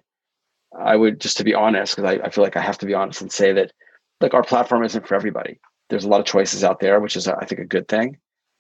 [0.78, 2.94] I would just to be honest, because I, I feel like I have to be
[2.94, 3.72] honest and say that
[4.20, 5.60] like our platform isn't for everybody.
[5.90, 8.18] There's a lot of choices out there, which is I think a good thing.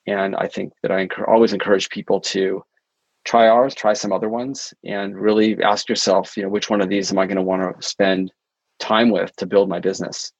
[0.09, 2.63] And I think that I always encourage people to
[3.25, 6.89] try ours, try some other ones, and really ask yourself, you know, which one of
[6.89, 8.31] these am I going to want to spend
[8.79, 10.31] time with to build my business?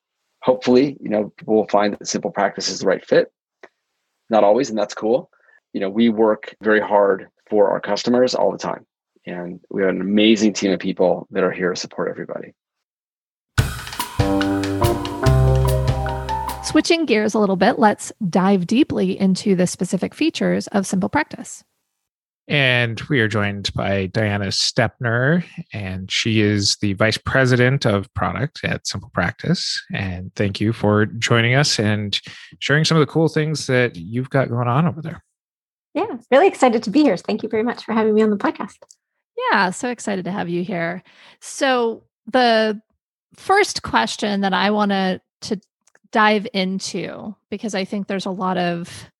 [0.42, 3.32] Hopefully, you know, people will find that simple practice is the right fit.
[4.32, 5.30] Not always, and that's cool.
[5.74, 8.88] You know, we work very hard for our customers all the time.
[9.28, 12.54] And we have an amazing team of people that are here to support everybody.
[16.70, 21.64] Switching gears a little bit, let's dive deeply into the specific features of Simple Practice.
[22.48, 28.64] And we are joined by Diana Stepner, and she is the Vice President of Product
[28.64, 29.84] at Simple Practice.
[29.92, 32.22] And thank you for joining us and
[32.60, 35.24] sharing some of the cool things that you've got going on over there.
[35.96, 37.18] Yeah, really excited to be here.
[37.18, 38.78] Thank you very much for having me on the podcast.
[39.52, 41.02] Yeah, so excited to have you here.
[41.42, 42.80] So, the
[43.34, 45.60] first question that I want to to
[46.12, 49.12] dive into because I think there's a lot of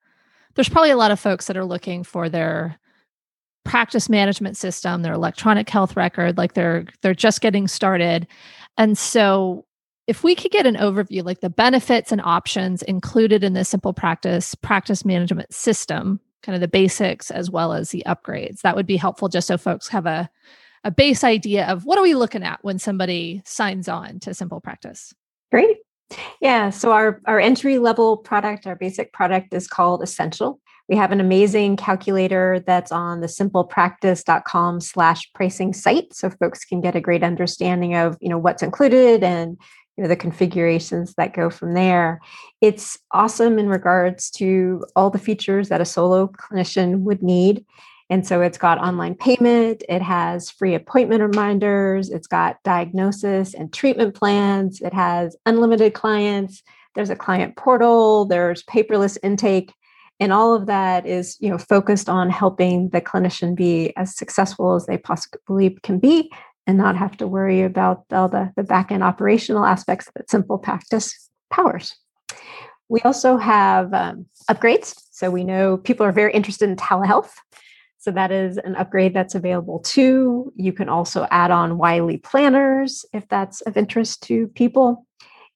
[0.56, 2.80] there's probably a lot of folks that are looking for their
[3.64, 8.28] practice management system, their electronic health record, like they're they're just getting started.
[8.78, 9.66] And so
[10.08, 13.94] if we could get an overview like the benefits and options included in the simple
[13.94, 18.88] practice practice management system, kind of the basics as well as the upgrades, that would
[18.88, 20.30] be helpful just so folks have a
[20.84, 24.62] a base idea of what are we looking at when somebody signs on to simple
[24.62, 25.14] practice.
[25.52, 25.78] Great.
[26.42, 30.60] Yeah, so our, our entry level product, our basic product is called Essential.
[30.88, 36.14] We have an amazing calculator that's on the simplepractice.com slash pricing site.
[36.14, 39.56] So folks can get a great understanding of, you know, what's included and
[39.98, 42.22] you know, the configurations that go from there.
[42.62, 47.66] It's awesome in regards to all the features that a solo clinician would need.
[48.10, 53.72] And so it's got online payment, it has free appointment reminders, it's got diagnosis and
[53.72, 56.64] treatment plans, it has unlimited clients,
[56.96, 59.74] there's a client portal, there's paperless intake.
[60.20, 64.76] And all of that is, you know, focused on helping the clinician be as successful
[64.76, 66.32] as they possibly can be
[66.68, 70.58] and not have to worry about all the, the back end operational aspects that simple
[70.58, 71.96] practice powers.
[72.90, 75.00] We also have um, upgrades.
[75.12, 77.32] So we know people are very interested in telehealth.
[78.00, 80.54] So that is an upgrade that's available too.
[80.56, 85.06] You can also add on Wiley planners if that's of interest to people.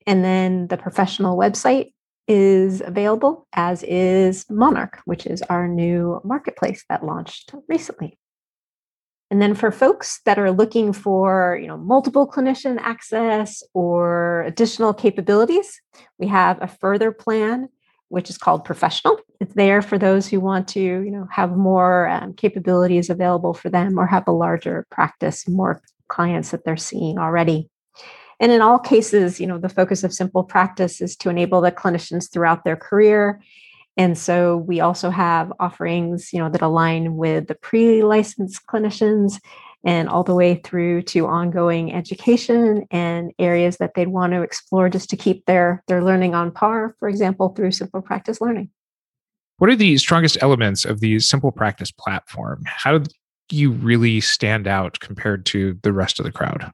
[0.06, 1.94] And then the professional website
[2.28, 8.18] is available, as is Monarch, which is our new marketplace that launched recently.
[9.32, 14.94] And then for folks that are looking for, you know, multiple clinician access or additional
[14.94, 15.82] capabilities,
[16.20, 17.70] we have a further plan
[18.14, 19.18] which is called professional.
[19.40, 23.72] It's there for those who want to, you know, have more um, capabilities available for
[23.72, 27.72] them or have a larger practice, more clients that they're seeing already.
[28.40, 31.72] And in all cases, you know, the focus of simple practice is to enable the
[31.72, 33.42] clinicians throughout their career.
[33.98, 39.40] And so we also have offerings, you know, that align with the pre-licensed clinicians
[39.84, 44.90] and all the way through to ongoing education and areas that they'd want to explore
[44.90, 48.70] just to keep their their learning on par for example through simple practice learning.
[49.58, 52.64] What are the strongest elements of the simple practice platform?
[52.66, 53.10] How do
[53.52, 56.72] you really stand out compared to the rest of the crowd?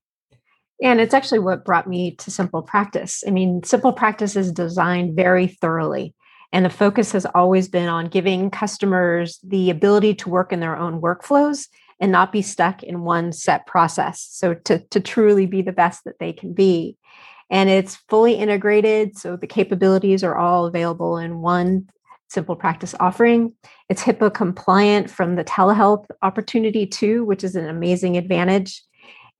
[0.81, 3.23] And it's actually what brought me to simple practice.
[3.27, 6.15] I mean simple practice is designed very thoroughly
[6.51, 10.77] and the focus has always been on giving customers the ability to work in their
[10.77, 11.67] own workflows
[11.99, 14.27] and not be stuck in one set process.
[14.31, 16.97] So to, to truly be the best that they can be.
[17.49, 19.17] And it's fully integrated.
[19.17, 21.89] So the capabilities are all available in one
[22.29, 23.53] simple practice offering.
[23.89, 28.83] It's HIPAA compliant from the telehealth opportunity too, which is an amazing advantage.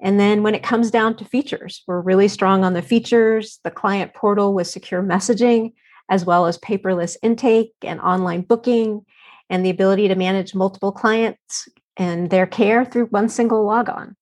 [0.02, 3.72] And then when it comes down to features, we're really strong on the features, the
[3.72, 5.74] client portal with secure messaging,
[6.10, 9.06] as well as paperless intake and online booking,
[9.50, 11.68] and the ability to manage multiple clients
[12.00, 14.16] and their care through one single logon.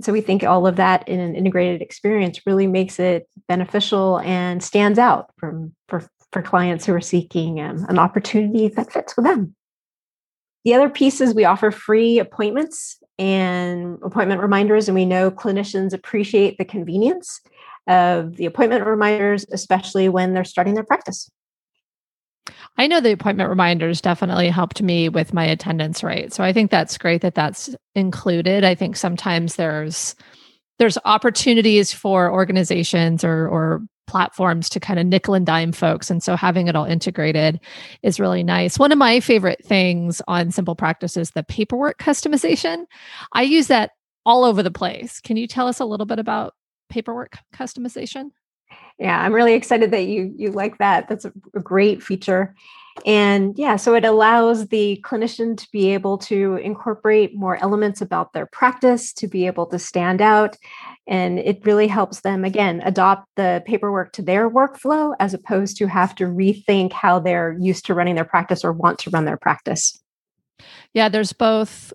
[0.00, 4.62] So we think all of that in an integrated experience really makes it beneficial and
[4.62, 9.24] stands out from for, for clients who are seeking um, an opportunity that fits with
[9.24, 9.54] them.
[10.64, 15.92] The other piece is we offer free appointments and appointment reminders, and we know clinicians
[15.92, 17.40] appreciate the convenience
[17.86, 21.30] of the appointment reminders, especially when they're starting their practice.
[22.76, 26.32] I know the appointment reminders definitely helped me with my attendance rate.
[26.32, 28.64] So I think that's great that that's included.
[28.64, 30.14] I think sometimes there's
[30.78, 36.10] there's opportunities for organizations or or platforms to kind of nickel and dime folks.
[36.10, 37.60] And so having it all integrated
[38.02, 38.78] is really nice.
[38.78, 42.84] One of my favorite things on simple practice is the paperwork customization.
[43.32, 43.90] I use that
[44.24, 45.20] all over the place.
[45.20, 46.54] Can you tell us a little bit about
[46.88, 48.30] paperwork customization
[48.98, 51.08] yeah i'm really excited that you you like that.
[51.08, 52.54] That's a, great feature.
[53.04, 58.32] And yeah so it allows the clinician to be able to incorporate more elements about
[58.32, 60.56] their practice to be able to stand out.
[61.06, 65.86] And it really helps them again adopt the paperwork to their workflow as opposed to
[65.86, 69.36] have to rethink how they're used to running their practice or want to run their
[69.36, 70.00] practice.
[70.94, 71.92] Yeah there's both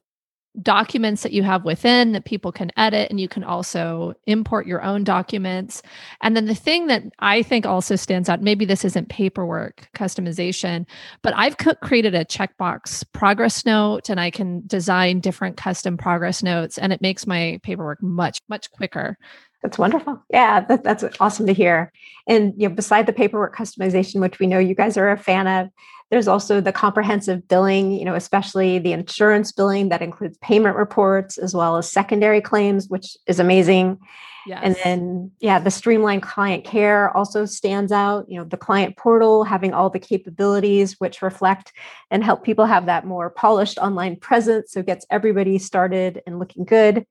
[0.62, 4.82] documents that you have within that people can edit and you can also import your
[4.84, 5.82] own documents.
[6.22, 10.86] And then the thing that i think also stands out maybe this isn't paperwork customization
[11.22, 16.78] but i've created a checkbox progress note and i can design different custom progress notes
[16.78, 19.18] and it makes my paperwork much much quicker
[19.62, 20.22] that's wonderful.
[20.30, 21.92] Yeah, that, that's awesome to hear.
[22.28, 25.48] And you know, beside the paperwork customization, which we know you guys are a fan
[25.48, 25.70] of,
[26.10, 31.38] there's also the comprehensive billing, you know, especially the insurance billing that includes payment reports
[31.38, 33.98] as well as secondary claims, which is amazing.
[34.46, 34.60] Yes.
[34.64, 38.26] And then, yeah, the streamlined client care also stands out.
[38.28, 41.72] You know, the client portal having all the capabilities which reflect
[42.10, 44.72] and help people have that more polished online presence.
[44.72, 47.06] So gets everybody started and looking good.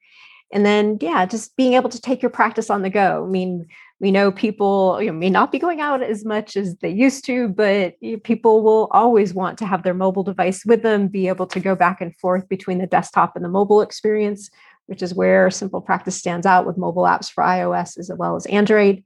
[0.52, 3.24] And then, yeah, just being able to take your practice on the go.
[3.24, 3.66] I mean,
[4.00, 7.24] we know people you know, may not be going out as much as they used
[7.26, 11.46] to, but people will always want to have their mobile device with them, be able
[11.46, 14.50] to go back and forth between the desktop and the mobile experience,
[14.86, 18.46] which is where Simple Practice stands out with mobile apps for iOS as well as
[18.46, 19.04] Android.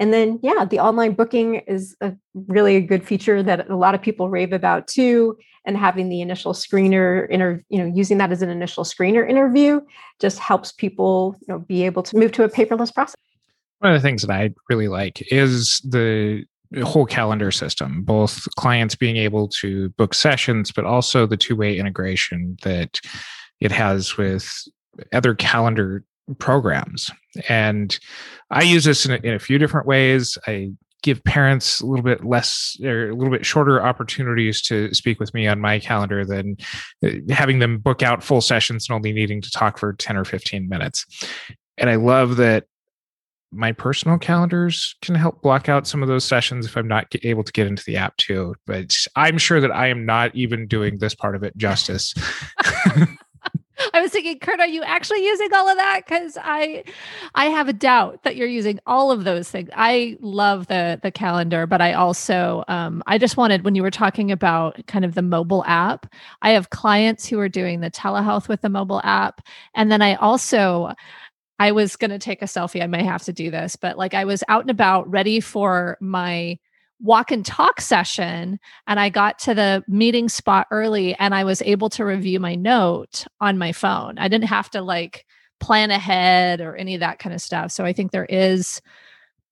[0.00, 3.94] And then, yeah, the online booking is a really a good feature that a lot
[3.94, 5.36] of people rave about too.
[5.66, 9.82] And having the initial screener, inter, you know, using that as an initial screener interview
[10.18, 13.14] just helps people, you know, be able to move to a paperless process.
[13.80, 16.44] One of the things that I really like is the
[16.82, 21.76] whole calendar system, both clients being able to book sessions, but also the two way
[21.76, 23.00] integration that
[23.60, 24.50] it has with
[25.12, 26.04] other calendar
[26.38, 27.10] programs.
[27.48, 27.98] And
[28.50, 30.36] I use this in a, in a few different ways.
[30.46, 35.18] I give parents a little bit less or a little bit shorter opportunities to speak
[35.18, 36.56] with me on my calendar than
[37.04, 40.24] uh, having them book out full sessions and only needing to talk for 10 or
[40.24, 41.06] 15 minutes.
[41.78, 42.64] And I love that
[43.52, 47.42] my personal calendars can help block out some of those sessions if I'm not able
[47.42, 48.54] to get into the app too.
[48.66, 52.14] But I'm sure that I am not even doing this part of it justice.
[53.94, 56.02] I was thinking, Curt, are you actually using all of that?
[56.06, 56.84] Because I,
[57.34, 59.70] I have a doubt that you're using all of those things.
[59.74, 63.90] I love the the calendar, but I also, um, I just wanted when you were
[63.90, 66.06] talking about kind of the mobile app.
[66.42, 69.40] I have clients who are doing the telehealth with the mobile app,
[69.74, 70.92] and then I also,
[71.58, 72.82] I was going to take a selfie.
[72.82, 75.96] I may have to do this, but like I was out and about ready for
[76.00, 76.58] my
[77.00, 81.62] walk and talk session and I got to the meeting spot early and I was
[81.62, 84.18] able to review my note on my phone.
[84.18, 85.24] I didn't have to like
[85.60, 87.70] plan ahead or any of that kind of stuff.
[87.70, 88.80] So I think there is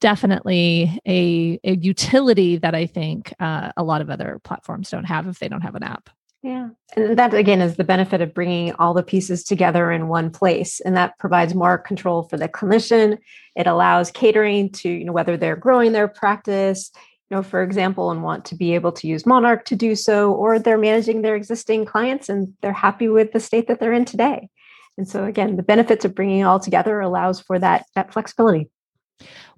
[0.01, 5.27] definitely a, a utility that I think uh, a lot of other platforms don't have
[5.27, 6.11] if they don't have an app.
[6.43, 6.69] Yeah.
[6.97, 10.81] And that again is the benefit of bringing all the pieces together in one place.
[10.81, 13.19] And that provides more control for the clinician.
[13.57, 16.93] It allows catering to, you know, whether they're growing their practice,
[17.31, 20.33] you know, for example, and want to be able to use Monarch to do so,
[20.33, 24.05] or they're managing their existing clients and they're happy with the state that they're in
[24.05, 24.49] today.
[24.97, 28.69] And so again, the benefits of bringing it all together allows for that, that flexibility.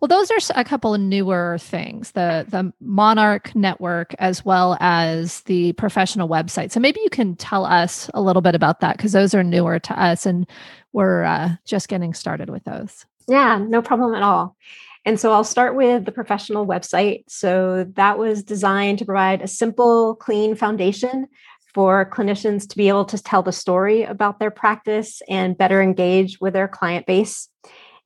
[0.01, 5.43] Well, those are a couple of newer things the the Monarch network as well as
[5.43, 6.71] the professional website.
[6.71, 9.79] So maybe you can tell us a little bit about that because those are newer
[9.79, 10.47] to us and
[10.93, 13.05] we're uh, just getting started with those.
[13.29, 14.57] Yeah, no problem at all.
[15.05, 17.25] And so I'll start with the professional website.
[17.29, 21.27] So that was designed to provide a simple, clean foundation
[21.73, 26.41] for clinicians to be able to tell the story about their practice and better engage
[26.41, 27.49] with their client base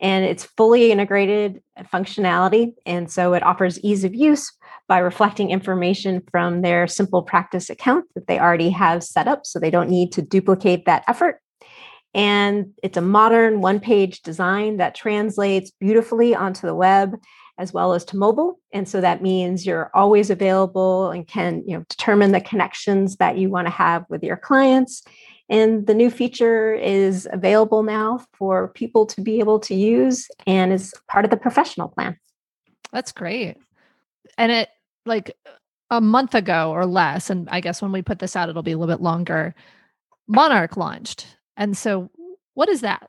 [0.01, 2.75] and it's fully integrated functionality.
[2.85, 4.53] And so it offers ease of use
[4.89, 9.47] by reflecting information from their simple practice account that they already have set up.
[9.47, 11.41] So they don't need to duplicate that effort.
[12.15, 17.17] And it's a modern one page design that translates beautifully onto the web
[17.59, 18.59] as well as to mobile.
[18.73, 23.39] And so that means you're always available and can, you know, determine the connections that
[23.39, 25.03] you want to have with your clients.
[25.49, 30.73] And the new feature is available now for people to be able to use and
[30.73, 32.19] is part of the professional plan.
[32.93, 33.57] That's great.
[34.39, 34.69] And it
[35.07, 35.37] like
[35.91, 38.73] a month ago or less, and I guess when we put this out, it'll be
[38.73, 39.55] a little bit longer.
[40.27, 41.37] Monarch launched.
[41.57, 42.11] And so,
[42.55, 43.09] what is that?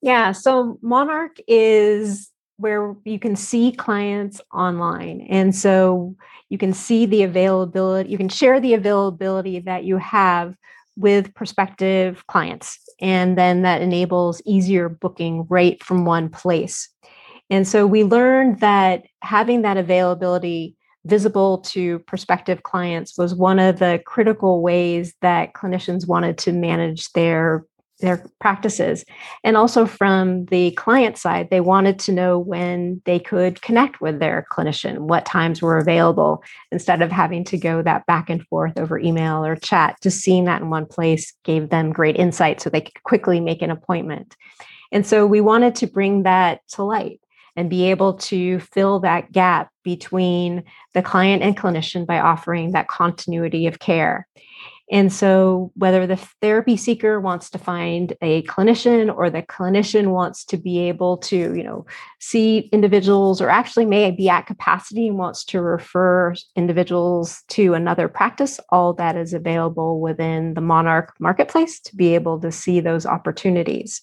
[0.00, 5.26] Yeah, so Monarch is where you can see clients online.
[5.28, 6.16] And so
[6.48, 10.54] you can see the availability, you can share the availability that you have
[10.96, 12.78] with prospective clients.
[13.00, 16.88] And then that enables easier booking right from one place.
[17.50, 23.78] And so we learned that having that availability visible to prospective clients was one of
[23.78, 27.64] the critical ways that clinicians wanted to manage their
[28.00, 29.04] their practices.
[29.42, 34.20] And also from the client side they wanted to know when they could connect with
[34.20, 38.78] their clinician what times were available instead of having to go that back and forth
[38.78, 39.96] over email or chat.
[40.00, 43.62] Just seeing that in one place gave them great insight so they could quickly make
[43.62, 44.36] an appointment.
[44.92, 47.20] And so we wanted to bring that to light
[47.58, 50.62] and be able to fill that gap between
[50.94, 54.28] the client and clinician by offering that continuity of care.
[54.90, 60.44] And so, whether the therapy seeker wants to find a clinician or the clinician wants
[60.46, 61.84] to be able to, you know,
[62.20, 68.08] see individuals or actually may be at capacity and wants to refer individuals to another
[68.08, 73.04] practice, all that is available within the Monarch marketplace to be able to see those
[73.04, 74.00] opportunities.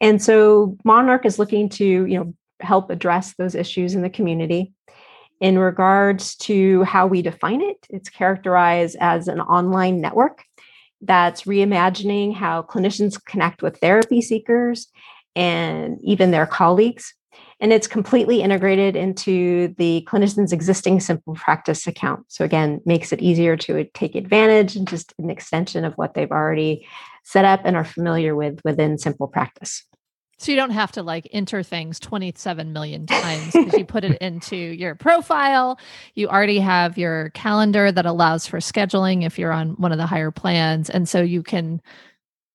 [0.00, 4.72] And so Monarch is looking to, you know, help address those issues in the community.
[5.40, 10.42] In regards to how we define it, it's characterized as an online network
[11.00, 14.88] that's reimagining how clinicians connect with therapy seekers
[15.36, 17.14] and even their colleagues.
[17.60, 22.24] And it's completely integrated into the clinician's existing simple practice account.
[22.28, 26.30] So, again, makes it easier to take advantage and just an extension of what they've
[26.30, 26.86] already
[27.24, 29.84] set up and are familiar with within simple practice.
[30.38, 34.18] So you don't have to like enter things 27 million times because you put it
[34.20, 35.78] into your profile.
[36.14, 40.06] You already have your calendar that allows for scheduling if you're on one of the
[40.06, 40.88] higher plans.
[40.90, 41.82] And so you can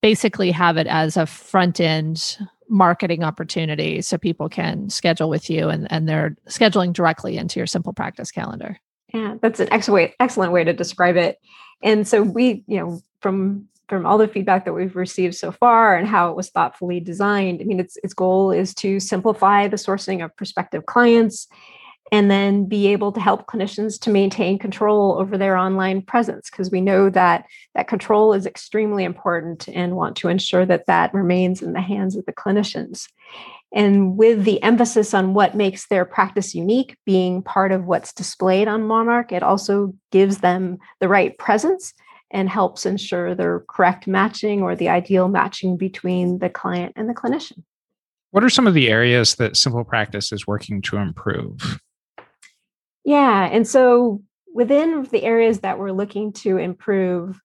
[0.01, 2.37] basically have it as a front end
[2.69, 7.67] marketing opportunity so people can schedule with you and, and they're scheduling directly into your
[7.67, 8.79] simple practice calendar.
[9.13, 11.37] Yeah, that's an excellent way, excellent way to describe it.
[11.83, 15.95] And so we, you know, from from all the feedback that we've received so far
[15.95, 19.77] and how it was thoughtfully designed, I mean, its its goal is to simplify the
[19.77, 21.47] sourcing of prospective clients
[22.11, 26.71] and then be able to help clinicians to maintain control over their online presence because
[26.71, 31.61] we know that that control is extremely important and want to ensure that that remains
[31.61, 33.07] in the hands of the clinicians.
[33.71, 38.67] And with the emphasis on what makes their practice unique being part of what's displayed
[38.67, 41.93] on monarch it also gives them the right presence
[42.33, 47.13] and helps ensure the correct matching or the ideal matching between the client and the
[47.13, 47.63] clinician.
[48.31, 51.79] What are some of the areas that Simple Practice is working to improve?
[53.05, 54.23] Yeah, and so
[54.53, 57.39] within the areas that we're looking to improve,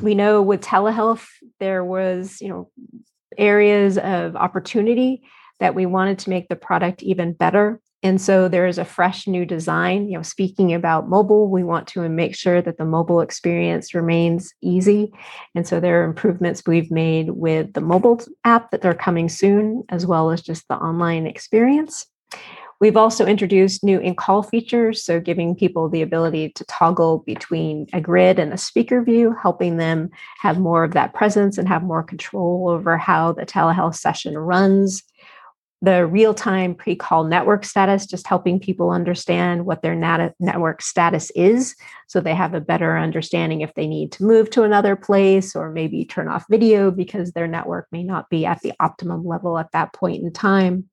[0.00, 1.26] we know with telehealth
[1.60, 2.70] there was, you know,
[3.38, 5.22] areas of opportunity
[5.60, 7.80] that we wanted to make the product even better.
[8.02, 10.08] And so there is a fresh new design.
[10.08, 14.52] You know, speaking about mobile, we want to make sure that the mobile experience remains
[14.60, 15.12] easy.
[15.54, 19.84] And so there are improvements we've made with the mobile app that are coming soon,
[19.88, 22.06] as well as just the online experience.
[22.80, 27.86] We've also introduced new in call features, so giving people the ability to toggle between
[27.92, 31.84] a grid and a speaker view, helping them have more of that presence and have
[31.84, 35.04] more control over how the telehealth session runs
[35.82, 40.80] the real time pre call network status, just helping people understand what their nat- network
[40.80, 41.74] status is
[42.06, 45.72] so they have a better understanding if they need to move to another place or
[45.72, 49.72] maybe turn off video because their network may not be at the optimum level at
[49.72, 50.88] that point in time.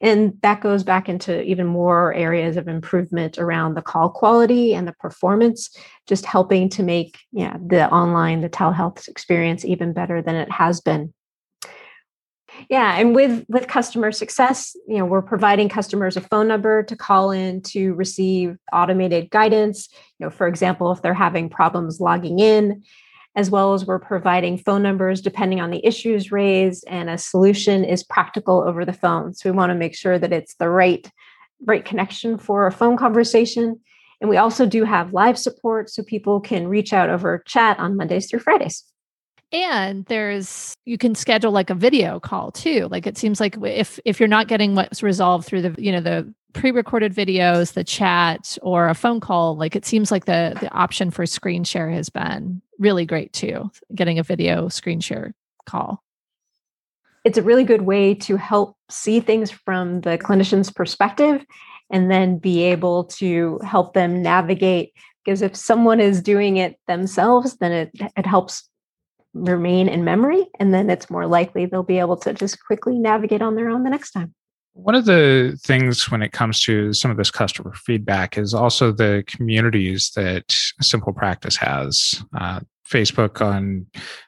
[0.00, 4.86] And that goes back into even more areas of improvement around the call quality and
[4.86, 5.70] the performance,
[6.06, 10.80] just helping to make yeah, the online, the telehealth experience even better than it has
[10.80, 11.14] been
[12.68, 16.96] yeah and with with customer success you know we're providing customers a phone number to
[16.96, 19.88] call in to receive automated guidance.
[20.18, 22.82] You know for example if they're having problems logging in
[23.36, 27.84] as well as we're providing phone numbers depending on the issues raised and a solution
[27.84, 29.34] is practical over the phone.
[29.34, 31.08] So we want to make sure that it's the right
[31.66, 33.80] right connection for a phone conversation.
[34.20, 37.96] And we also do have live support so people can reach out over chat on
[37.96, 38.84] mondays through fridays
[39.54, 43.98] and there's you can schedule like a video call too like it seems like if
[44.04, 48.56] if you're not getting what's resolved through the you know the pre-recorded videos, the chat,
[48.62, 52.08] or a phone call, like it seems like the the option for screen share has
[52.08, 53.70] been really great too.
[53.94, 55.34] Getting a video screen share
[55.66, 56.02] call.
[57.24, 61.44] It's a really good way to help see things from the clinician's perspective
[61.90, 64.92] and then be able to help them navigate
[65.24, 68.68] because if someone is doing it themselves then it, it helps
[69.34, 73.42] remain in memory and then it's more likely they'll be able to just quickly navigate
[73.42, 74.34] on their own the next time.
[74.72, 78.90] One of the things when it comes to some of this customer feedback is also
[78.90, 80.44] the communities that
[80.80, 82.24] simple practice has.
[82.36, 83.86] Uh, facebook on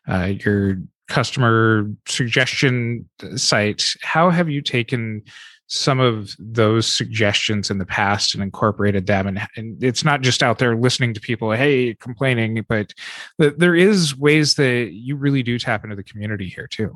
[0.09, 0.77] uh, your
[1.09, 3.85] customer suggestion site.
[4.03, 5.23] How have you taken
[5.69, 9.27] some of those suggestions in the past and incorporated them.
[9.27, 12.93] And, and it's not just out there listening to people hey complaining but
[13.39, 16.95] there is ways that you really do tap into the community here too.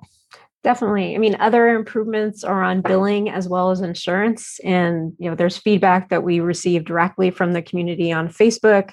[0.63, 1.15] Definitely.
[1.15, 4.61] I mean other improvements are on billing as well as insurance.
[4.63, 8.91] And you know there's feedback that we receive directly from the community on facebook.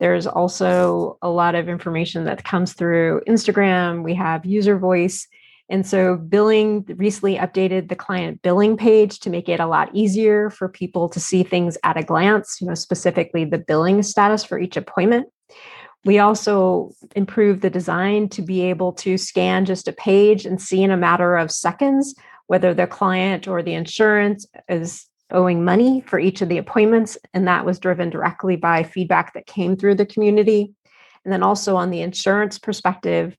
[0.00, 4.02] There's also a lot of information that comes through instagram.
[4.02, 5.26] We have user voice
[5.70, 10.50] and so billing recently updated the client billing page to make it a lot easier
[10.50, 14.58] for people to see things at a glance, you know, specifically the billing status for
[14.58, 15.26] each appointment.
[16.04, 20.82] We also improved the design to be able to scan just a page and see
[20.82, 22.14] in a matter of seconds
[22.46, 27.16] whether the client or the insurance is owing money for each of the appointments.
[27.32, 30.74] And that was driven directly by feedback that came through the community.
[31.24, 33.34] And then also on the insurance perspective,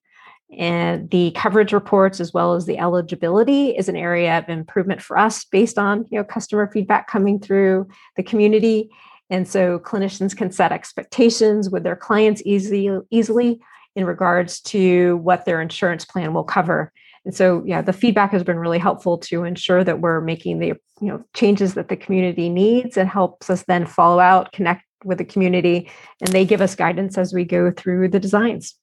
[0.51, 5.17] and the coverage reports as well as the eligibility is an area of improvement for
[5.17, 8.89] us based on you know customer feedback coming through the community.
[9.31, 13.59] And so clinicians can set expectations with their clients easily easily
[13.95, 16.91] in regards to what their insurance plan will cover.
[17.25, 20.73] And so yeah the feedback has been really helpful to ensure that we're making the
[21.01, 22.97] you know changes that the community needs.
[22.97, 25.89] And helps us then follow out connect with the community
[26.21, 28.75] and they give us guidance as we go through the designs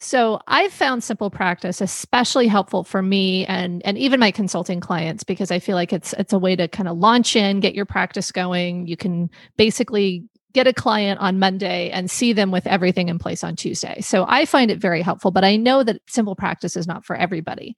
[0.00, 5.24] so I've found simple practice especially helpful for me and and even my consulting clients
[5.24, 7.86] because I feel like it's it's a way to kind of launch in, get your
[7.86, 8.86] practice going.
[8.86, 13.42] You can basically get a client on Monday and see them with everything in place
[13.42, 14.00] on Tuesday.
[14.00, 17.16] So I find it very helpful, but I know that simple practice is not for
[17.16, 17.76] everybody.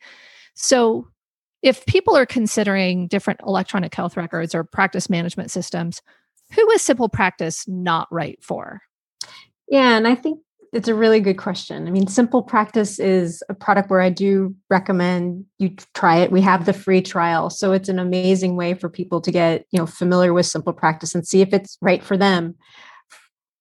[0.55, 1.09] So
[1.63, 6.03] if people are considering different electronic health records or practice management systems,
[6.55, 8.83] who is simple practice not right for?
[9.69, 10.41] Yeah, and I think
[10.77, 11.89] it's a really good question.
[11.89, 16.31] I mean, Simple Practice is a product where I do recommend you try it.
[16.31, 19.79] We have the free trial, so it's an amazing way for people to get, you
[19.79, 22.57] know, familiar with Simple Practice and see if it's right for them.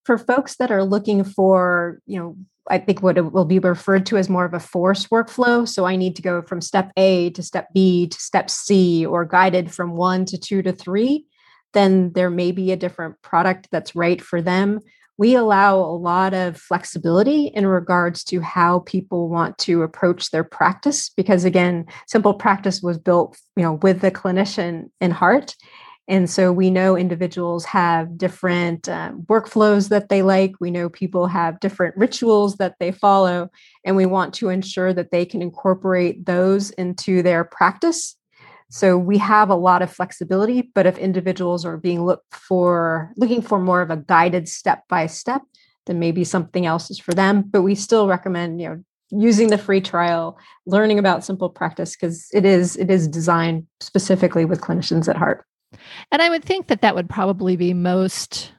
[0.04, 2.36] For folks that are looking for, you know,
[2.70, 5.66] I think what it will be referred to as more of a forced workflow.
[5.66, 9.24] So I need to go from step A to step B to step C or
[9.24, 11.26] guided from 1 to 2 to 3,
[11.74, 14.82] then there may be a different product that's right for them
[15.18, 20.44] we allow a lot of flexibility in regards to how people want to approach their
[20.44, 25.56] practice because again simple practice was built you know with the clinician in heart.
[26.08, 30.54] And so we know individuals have different uh, workflows that they like.
[30.60, 33.50] We know people have different rituals that they follow
[33.84, 38.16] and we want to ensure that they can incorporate those into their practice
[38.70, 43.42] so we have a lot of flexibility, but if individuals are being looked for looking
[43.42, 45.42] for more of a guided step by step,
[45.86, 47.44] then maybe something else is for them.
[47.44, 52.28] But we still recommend, you know, using the free trial, learning about simple practice because
[52.34, 55.46] it is it is designed specifically with clinicians at heart.
[56.12, 58.52] And I would think that that would probably be most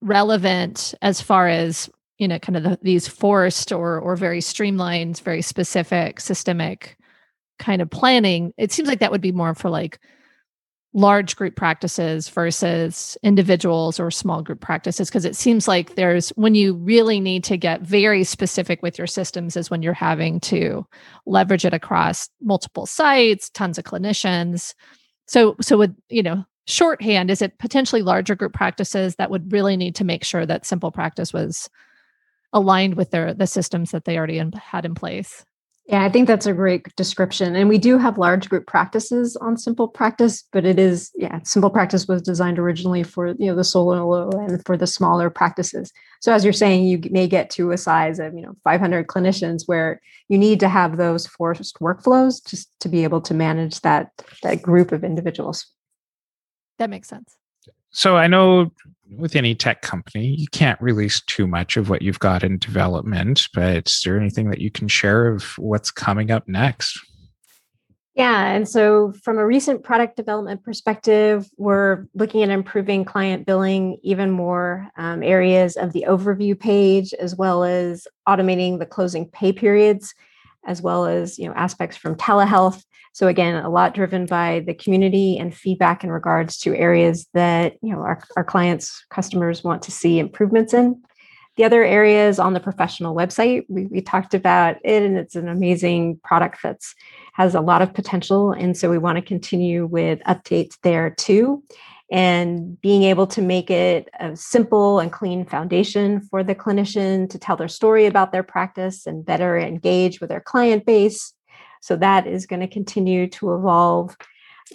[0.00, 5.18] relevant as far as you know kind of the, these forced or or very streamlined
[5.20, 6.96] very specific systemic
[7.58, 9.98] kind of planning, it seems like that would be more for like
[10.94, 16.54] large group practices versus individuals or small group practices because it seems like there's when
[16.54, 20.86] you really need to get very specific with your systems is when you're having to
[21.24, 24.74] leverage it across multiple sites tons of clinicians.
[25.26, 29.76] So so with you know shorthand is it potentially larger group practices that would really
[29.78, 31.70] need to make sure that simple practice was
[32.52, 35.42] aligned with their the systems that they already in, had in place
[35.86, 37.56] yeah, I think that's a great description.
[37.56, 41.70] And we do have large group practices on Simple Practice, but it is, yeah, Simple
[41.70, 45.92] Practice was designed originally for, you know, the solo and for the smaller practices.
[46.20, 49.62] So as you're saying, you may get to a size of, you know, 500 clinicians
[49.66, 54.12] where you need to have those forced workflows just to be able to manage that
[54.44, 55.66] that group of individuals.
[56.78, 57.36] That makes sense.
[57.90, 58.72] So I know
[59.16, 63.48] with any tech company, you can't release too much of what you've got in development,
[63.54, 66.98] but is there anything that you can share of what's coming up next?
[68.14, 68.48] Yeah.
[68.48, 74.30] And so, from a recent product development perspective, we're looking at improving client billing even
[74.30, 80.14] more um, areas of the overview page, as well as automating the closing pay periods,
[80.66, 82.84] as well as you know aspects from telehealth.
[83.12, 87.74] So again, a lot driven by the community and feedback in regards to areas that
[87.82, 91.02] you know our, our clients, customers want to see improvements in.
[91.56, 95.48] The other areas on the professional website, we, we talked about it, and it's an
[95.48, 96.94] amazing product that's
[97.34, 98.52] has a lot of potential.
[98.52, 101.62] And so we want to continue with updates there too.
[102.10, 107.38] And being able to make it a simple and clean foundation for the clinician to
[107.38, 111.32] tell their story about their practice and better engage with their client base.
[111.82, 114.16] So that is going to continue to evolve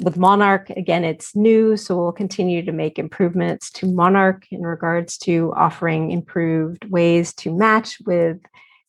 [0.01, 5.18] with Monarch, again, it's new, so we'll continue to make improvements to Monarch in regards
[5.20, 8.38] to offering improved ways to match with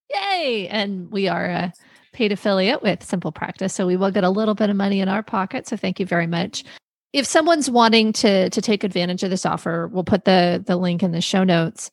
[0.10, 0.68] Yay!
[0.68, 1.74] And we are a
[2.12, 3.74] paid affiliate with Simple Practice.
[3.74, 5.68] So we will get a little bit of money in our pocket.
[5.68, 6.66] So thank you very much
[7.14, 11.04] if someone's wanting to to take advantage of this offer, we'll put the the link
[11.04, 11.92] in the show notes.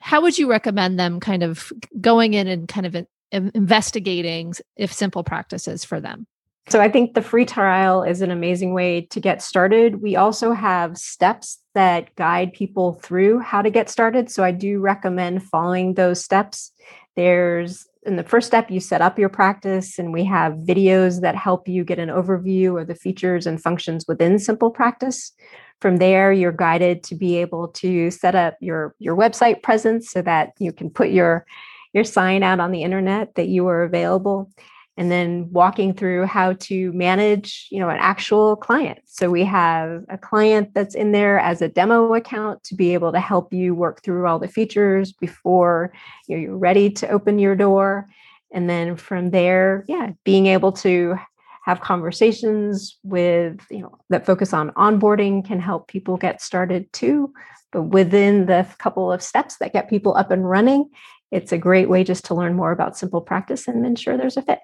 [0.00, 5.24] How would you recommend them kind of going in and kind of investigating if simple
[5.24, 6.26] practices for them?
[6.68, 10.02] So I think the free trial is an amazing way to get started.
[10.02, 14.30] We also have steps that guide people through how to get started.
[14.30, 16.72] So I do recommend following those steps.
[17.14, 21.34] There's in the first step, you set up your practice, and we have videos that
[21.34, 25.32] help you get an overview of the features and functions within Simple Practice.
[25.80, 30.22] From there, you're guided to be able to set up your, your website presence so
[30.22, 31.44] that you can put your,
[31.92, 34.50] your sign out on the internet that you are available
[34.96, 38.98] and then walking through how to manage you know an actual client.
[39.04, 43.12] So we have a client that's in there as a demo account to be able
[43.12, 45.92] to help you work through all the features before
[46.26, 48.08] you're ready to open your door.
[48.52, 51.16] And then from there yeah being able to
[51.64, 57.32] have conversations with you know that focus on onboarding can help people get started too.
[57.72, 60.88] But within the couple of steps that get people up and running
[61.32, 64.42] it's a great way just to learn more about simple practice and ensure there's a
[64.42, 64.60] fit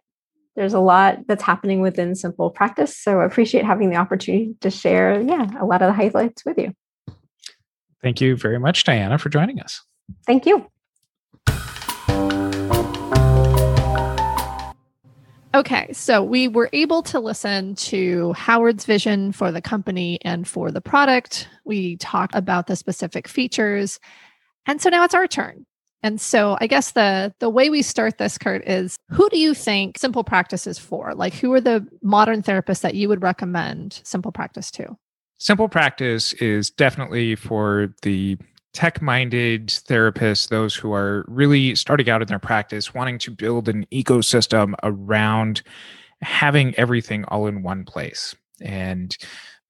[0.57, 4.70] there's a lot that's happening within simple practice so i appreciate having the opportunity to
[4.70, 6.72] share yeah a lot of the highlights with you
[8.03, 9.82] thank you very much diana for joining us
[10.26, 10.66] thank you
[15.55, 20.70] Okay, so we were able to listen to Howard's vision for the company and for
[20.70, 21.46] the product.
[21.66, 24.00] We talked about the specific features.
[24.64, 25.66] And so now it's our turn.
[26.03, 29.55] And so I guess the the way we start this Curt is who do you
[29.55, 31.14] think simple practice is for?
[31.14, 34.96] Like who are the modern therapists that you would recommend simple practice to?
[35.38, 38.36] Simple practice is definitely for the
[38.72, 43.68] tech minded therapists, those who are really starting out in their practice, wanting to build
[43.68, 45.62] an ecosystem around
[46.22, 48.34] having everything all in one place.
[48.61, 49.16] And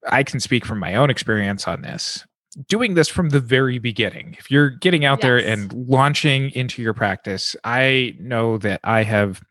[0.07, 2.23] I can speak from my own experience on this
[2.67, 4.35] doing this from the very beginning.
[4.39, 5.23] If you're getting out yes.
[5.23, 9.41] there and launching into your practice, I know that I have.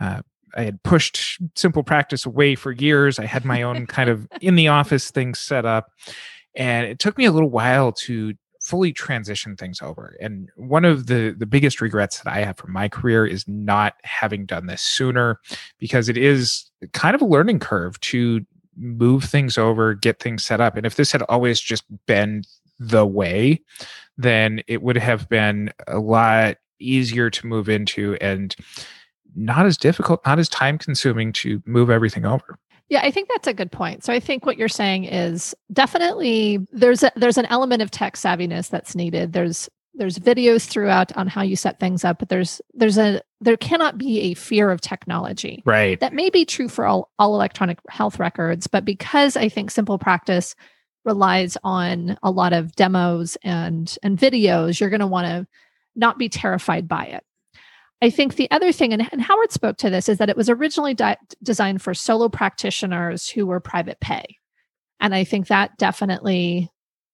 [0.00, 0.22] Uh,
[0.56, 3.20] I had pushed simple practice away for years.
[3.20, 5.92] I had my own kind of in the office things set up.
[6.56, 10.16] And it took me a little while to fully transition things over.
[10.20, 13.94] And one of the the biggest regrets that I have from my career is not
[14.04, 15.40] having done this sooner
[15.78, 18.44] because it is kind of a learning curve to
[18.76, 20.76] move things over, get things set up.
[20.76, 22.44] And if this had always just been
[22.78, 23.60] the way,
[24.16, 28.56] then it would have been a lot easier to move into and
[29.36, 32.58] not as difficult, not as time consuming to move everything over.
[32.88, 34.02] Yeah, I think that's a good point.
[34.02, 38.16] So I think what you're saying is definitely there's a, there's an element of tech
[38.16, 39.32] savviness that's needed.
[39.32, 43.56] There's there's videos throughout on how you set things up but there's there's a there
[43.56, 45.62] cannot be a fear of technology.
[45.64, 45.98] Right.
[45.98, 49.98] That may be true for all, all electronic health records but because i think simple
[49.98, 50.54] practice
[51.04, 55.46] relies on a lot of demos and and videos you're going to want to
[55.96, 57.24] not be terrified by it.
[58.02, 60.48] I think the other thing and, and howard spoke to this is that it was
[60.48, 64.36] originally di- designed for solo practitioners who were private pay.
[65.00, 66.70] And i think that definitely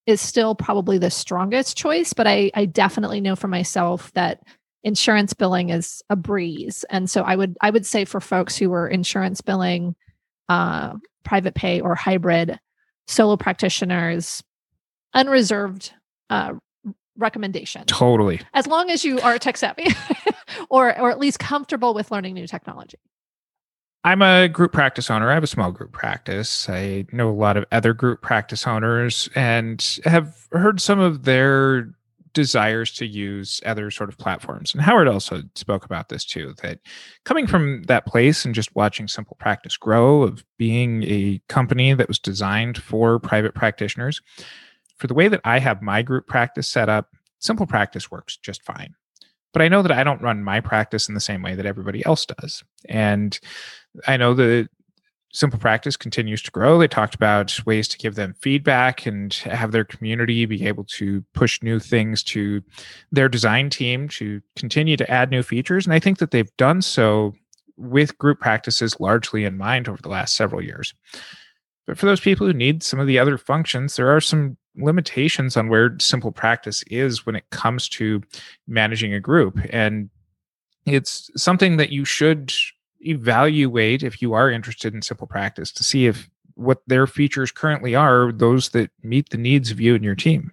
[0.07, 4.43] is still probably the strongest choice, but I, I definitely know for myself that
[4.85, 6.85] insurance billing is a breeze.
[6.91, 9.97] And so I would I would say for folks who are insurance billing,
[10.49, 10.95] uh,
[11.25, 12.59] private pay or hybrid,
[13.09, 14.45] solo practitioners,
[15.13, 15.93] unreserved
[16.31, 16.53] uh,
[17.19, 17.85] recommendation.
[17.87, 18.41] Totally.
[18.55, 19.89] As long as you are tech savvy
[20.71, 22.99] or or at least comfortable with learning new technology.
[24.07, 25.29] I'm a group practice owner.
[25.29, 26.69] I have a small group practice.
[26.69, 31.91] I know a lot of other group practice owners and have heard some of their
[32.33, 34.73] desires to use other sort of platforms.
[34.73, 36.79] And Howard also spoke about this too that
[37.25, 42.07] coming from that place and just watching Simple Practice grow, of being a company that
[42.07, 44.23] was designed for private practitioners,
[44.99, 47.09] for the way that I have my group practice set up,
[47.41, 48.95] Simple Practice works just fine.
[49.53, 52.05] But I know that I don't run my practice in the same way that everybody
[52.05, 52.63] else does.
[52.91, 53.41] And
[54.07, 54.69] I know that
[55.33, 56.79] Simple Practice continues to grow.
[56.79, 61.23] They talked about ways to give them feedback and have their community be able to
[61.35, 62.63] push new things to
[63.13, 65.85] their design team to continue to add new features.
[65.85, 67.35] And I think that they've done so
[67.77, 70.95] with group practices largely in mind over the last several years.
[71.87, 75.57] But for those people who need some of the other functions, there are some limitations
[75.57, 78.23] on where simple practice is when it comes to
[78.67, 79.59] managing a group.
[79.71, 80.09] And
[80.87, 82.53] it's something that you should
[83.01, 87.95] evaluate if you are interested in simple practice to see if what their features currently
[87.95, 90.53] are those that meet the needs of you and your team.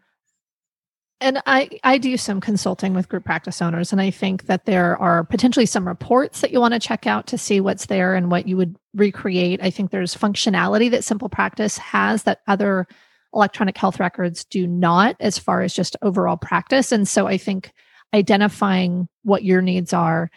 [1.21, 4.97] And I, I do some consulting with group practice owners and i think that there
[4.97, 8.29] are potentially some reports that you want to check out to see what's there and
[8.29, 9.61] what you would recreate.
[9.63, 12.87] I think there's functionality that simple practice has that other
[13.33, 16.91] electronic health records do not as far as just overall practice.
[16.91, 17.71] And so i think
[18.13, 20.29] identifying what your needs are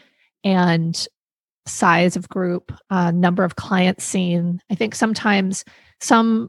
[0.45, 1.07] and
[1.67, 4.61] size of group, uh, number of clients seen.
[4.71, 5.65] I think sometimes
[6.01, 6.49] some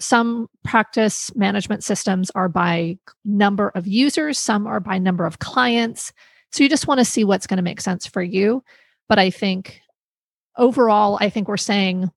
[0.00, 6.12] some practice management systems are by number of users, some are by number of clients.
[6.52, 8.62] So you just want to see what's going to make sense for you.
[9.08, 9.80] But I think
[10.56, 12.10] overall, I think we're saying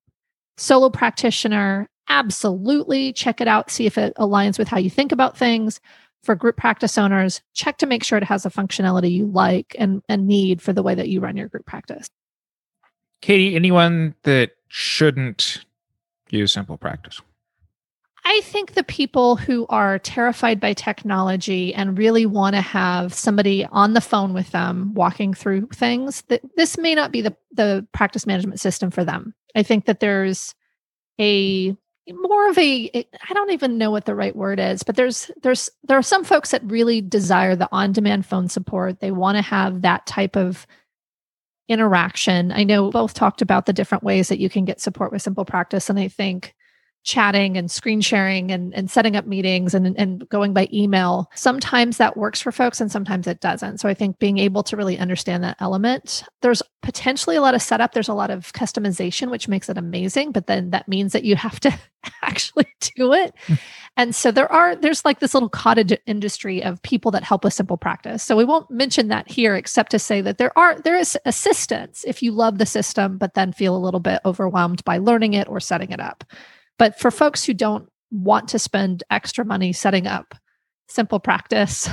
[0.58, 5.38] solo practitioner, absolutely check it out, see if it aligns with how you think about
[5.38, 5.80] things.
[6.24, 10.02] For group practice owners, check to make sure it has the functionality you like and,
[10.10, 12.10] and need for the way that you run your group practice.
[13.22, 15.65] Katie, anyone that shouldn't
[16.30, 17.22] use simple practice?
[18.24, 23.65] I think the people who are terrified by technology and really want to have somebody
[23.65, 27.88] on the phone with them walking through things that this may not be the, the
[27.93, 29.34] practice management system for them.
[29.55, 30.53] I think that there's
[31.20, 31.76] a
[32.09, 35.70] more of a I don't even know what the right word is, but there's there's
[35.84, 38.99] there are some folks that really desire the on-demand phone support.
[38.99, 40.68] They want to have that type of
[41.68, 42.51] interaction.
[42.51, 45.45] I know both talked about the different ways that you can get support with simple
[45.45, 45.89] practice.
[45.89, 46.55] And I think
[47.08, 51.95] chatting and screen sharing and, and setting up meetings and, and going by email, sometimes
[51.97, 53.78] that works for folks and sometimes it doesn't.
[53.78, 57.62] So I think being able to really understand that element, there's potentially a lot of
[57.62, 60.34] setup, there's a lot of customization, which makes it amazing.
[60.34, 61.80] But then that means that you have to
[62.24, 63.34] actually do it.
[63.47, 63.53] Hmm.
[63.95, 67.53] and so there are, there's like this little cottage industry of people that help with
[67.53, 68.22] simple practice.
[68.22, 72.03] So we won't mention that here, except to say that there are, there is assistance
[72.05, 75.47] if you love the system, but then feel a little bit overwhelmed by learning it
[75.47, 76.26] or setting it up.
[76.78, 80.36] But for folks who don't want to spend extra money setting up
[80.88, 81.90] simple practice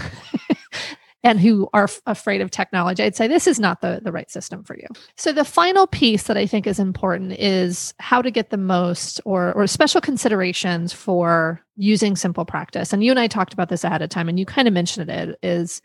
[1.25, 4.31] and who are f- afraid of technology, I'd say this is not the, the right
[4.31, 4.87] system for you.
[5.17, 9.21] So, the final piece that I think is important is how to get the most
[9.25, 12.93] or, or special considerations for using simple practice.
[12.93, 15.11] And you and I talked about this ahead of time, and you kind of mentioned
[15.11, 15.81] it is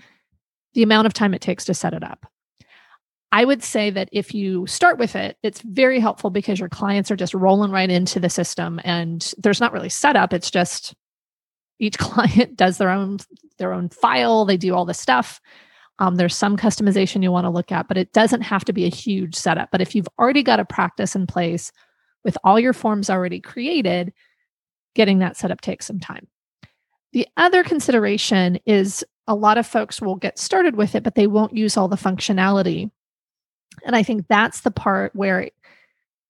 [0.74, 2.30] the amount of time it takes to set it up.
[3.32, 7.12] I would say that if you start with it, it's very helpful because your clients
[7.12, 10.34] are just rolling right into the system and there's not really setup.
[10.34, 10.96] It's just
[11.80, 13.20] each client does their own
[13.58, 15.42] their own file, they do all the stuff.
[16.00, 18.86] Um, there's some customization you want to look at, but it doesn't have to be
[18.86, 19.70] a huge setup.
[19.70, 21.74] But if you've already got a practice in place
[22.24, 24.14] with all your forms already created,
[24.96, 26.28] getting that set up takes some time.
[27.12, 31.28] The other consideration is a lot of folks will get started with it, but they
[31.28, 32.90] won't use all the functionality.
[33.86, 35.50] And I think that's the part where,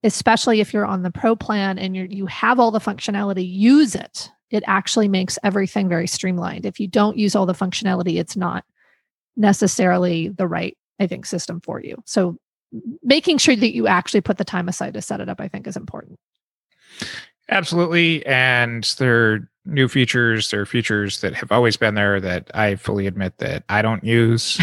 [0.04, 3.96] especially if you're on the pro plan and you you have all the functionality, use
[3.96, 4.32] it.
[4.50, 6.66] It actually makes everything very streamlined.
[6.66, 8.66] If you don't use all the functionality, it's not
[9.36, 12.02] necessarily the right, I think, system for you.
[12.06, 12.38] So
[13.04, 15.68] making sure that you actually put the time aside to set it up, I think,
[15.68, 16.20] is important.
[17.50, 18.26] Absolutely.
[18.26, 20.52] And there are new features.
[20.52, 24.04] There are features that have always been there that I fully admit that I don't
[24.04, 24.60] use.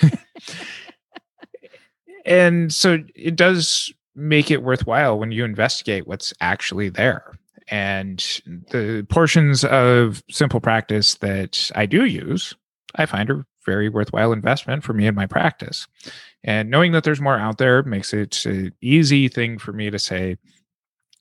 [2.24, 7.32] and so it does make it worthwhile when you investigate what's actually there
[7.68, 8.18] And
[8.70, 12.54] the portions of simple practice that I do use,
[12.96, 15.86] I find are very worthwhile investment for me in my practice.
[16.44, 19.98] And knowing that there's more out there makes it an easy thing for me to
[19.98, 20.36] say,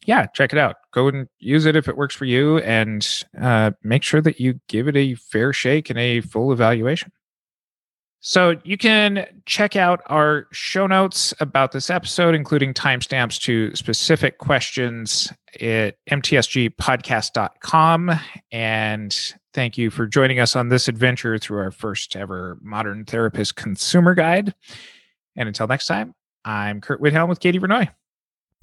[0.06, 0.78] yeah, check it out.
[0.92, 3.08] Go and use it if it works for you, and
[3.40, 7.12] uh, make sure that you give it a fair shake and a full evaluation.
[8.24, 14.38] So you can check out our show notes about this episode, including timestamps to specific
[14.38, 18.12] questions at mtsgpodcast.com.
[18.52, 23.56] And thank you for joining us on this adventure through our first ever Modern Therapist
[23.56, 24.54] Consumer Guide.
[25.36, 26.14] And until next time,
[26.46, 27.90] I'm Curt Widhalm with Katie Vernoy.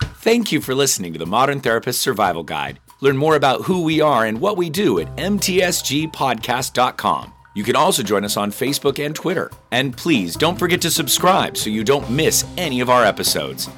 [0.01, 2.79] Thank you for listening to the Modern Therapist Survival Guide.
[3.01, 7.33] Learn more about who we are and what we do at mtsgpodcast.com.
[7.59, 9.51] You can also join us on Facebook and Twitter.
[9.73, 13.69] And please don't forget to subscribe so you don't miss any of our episodes.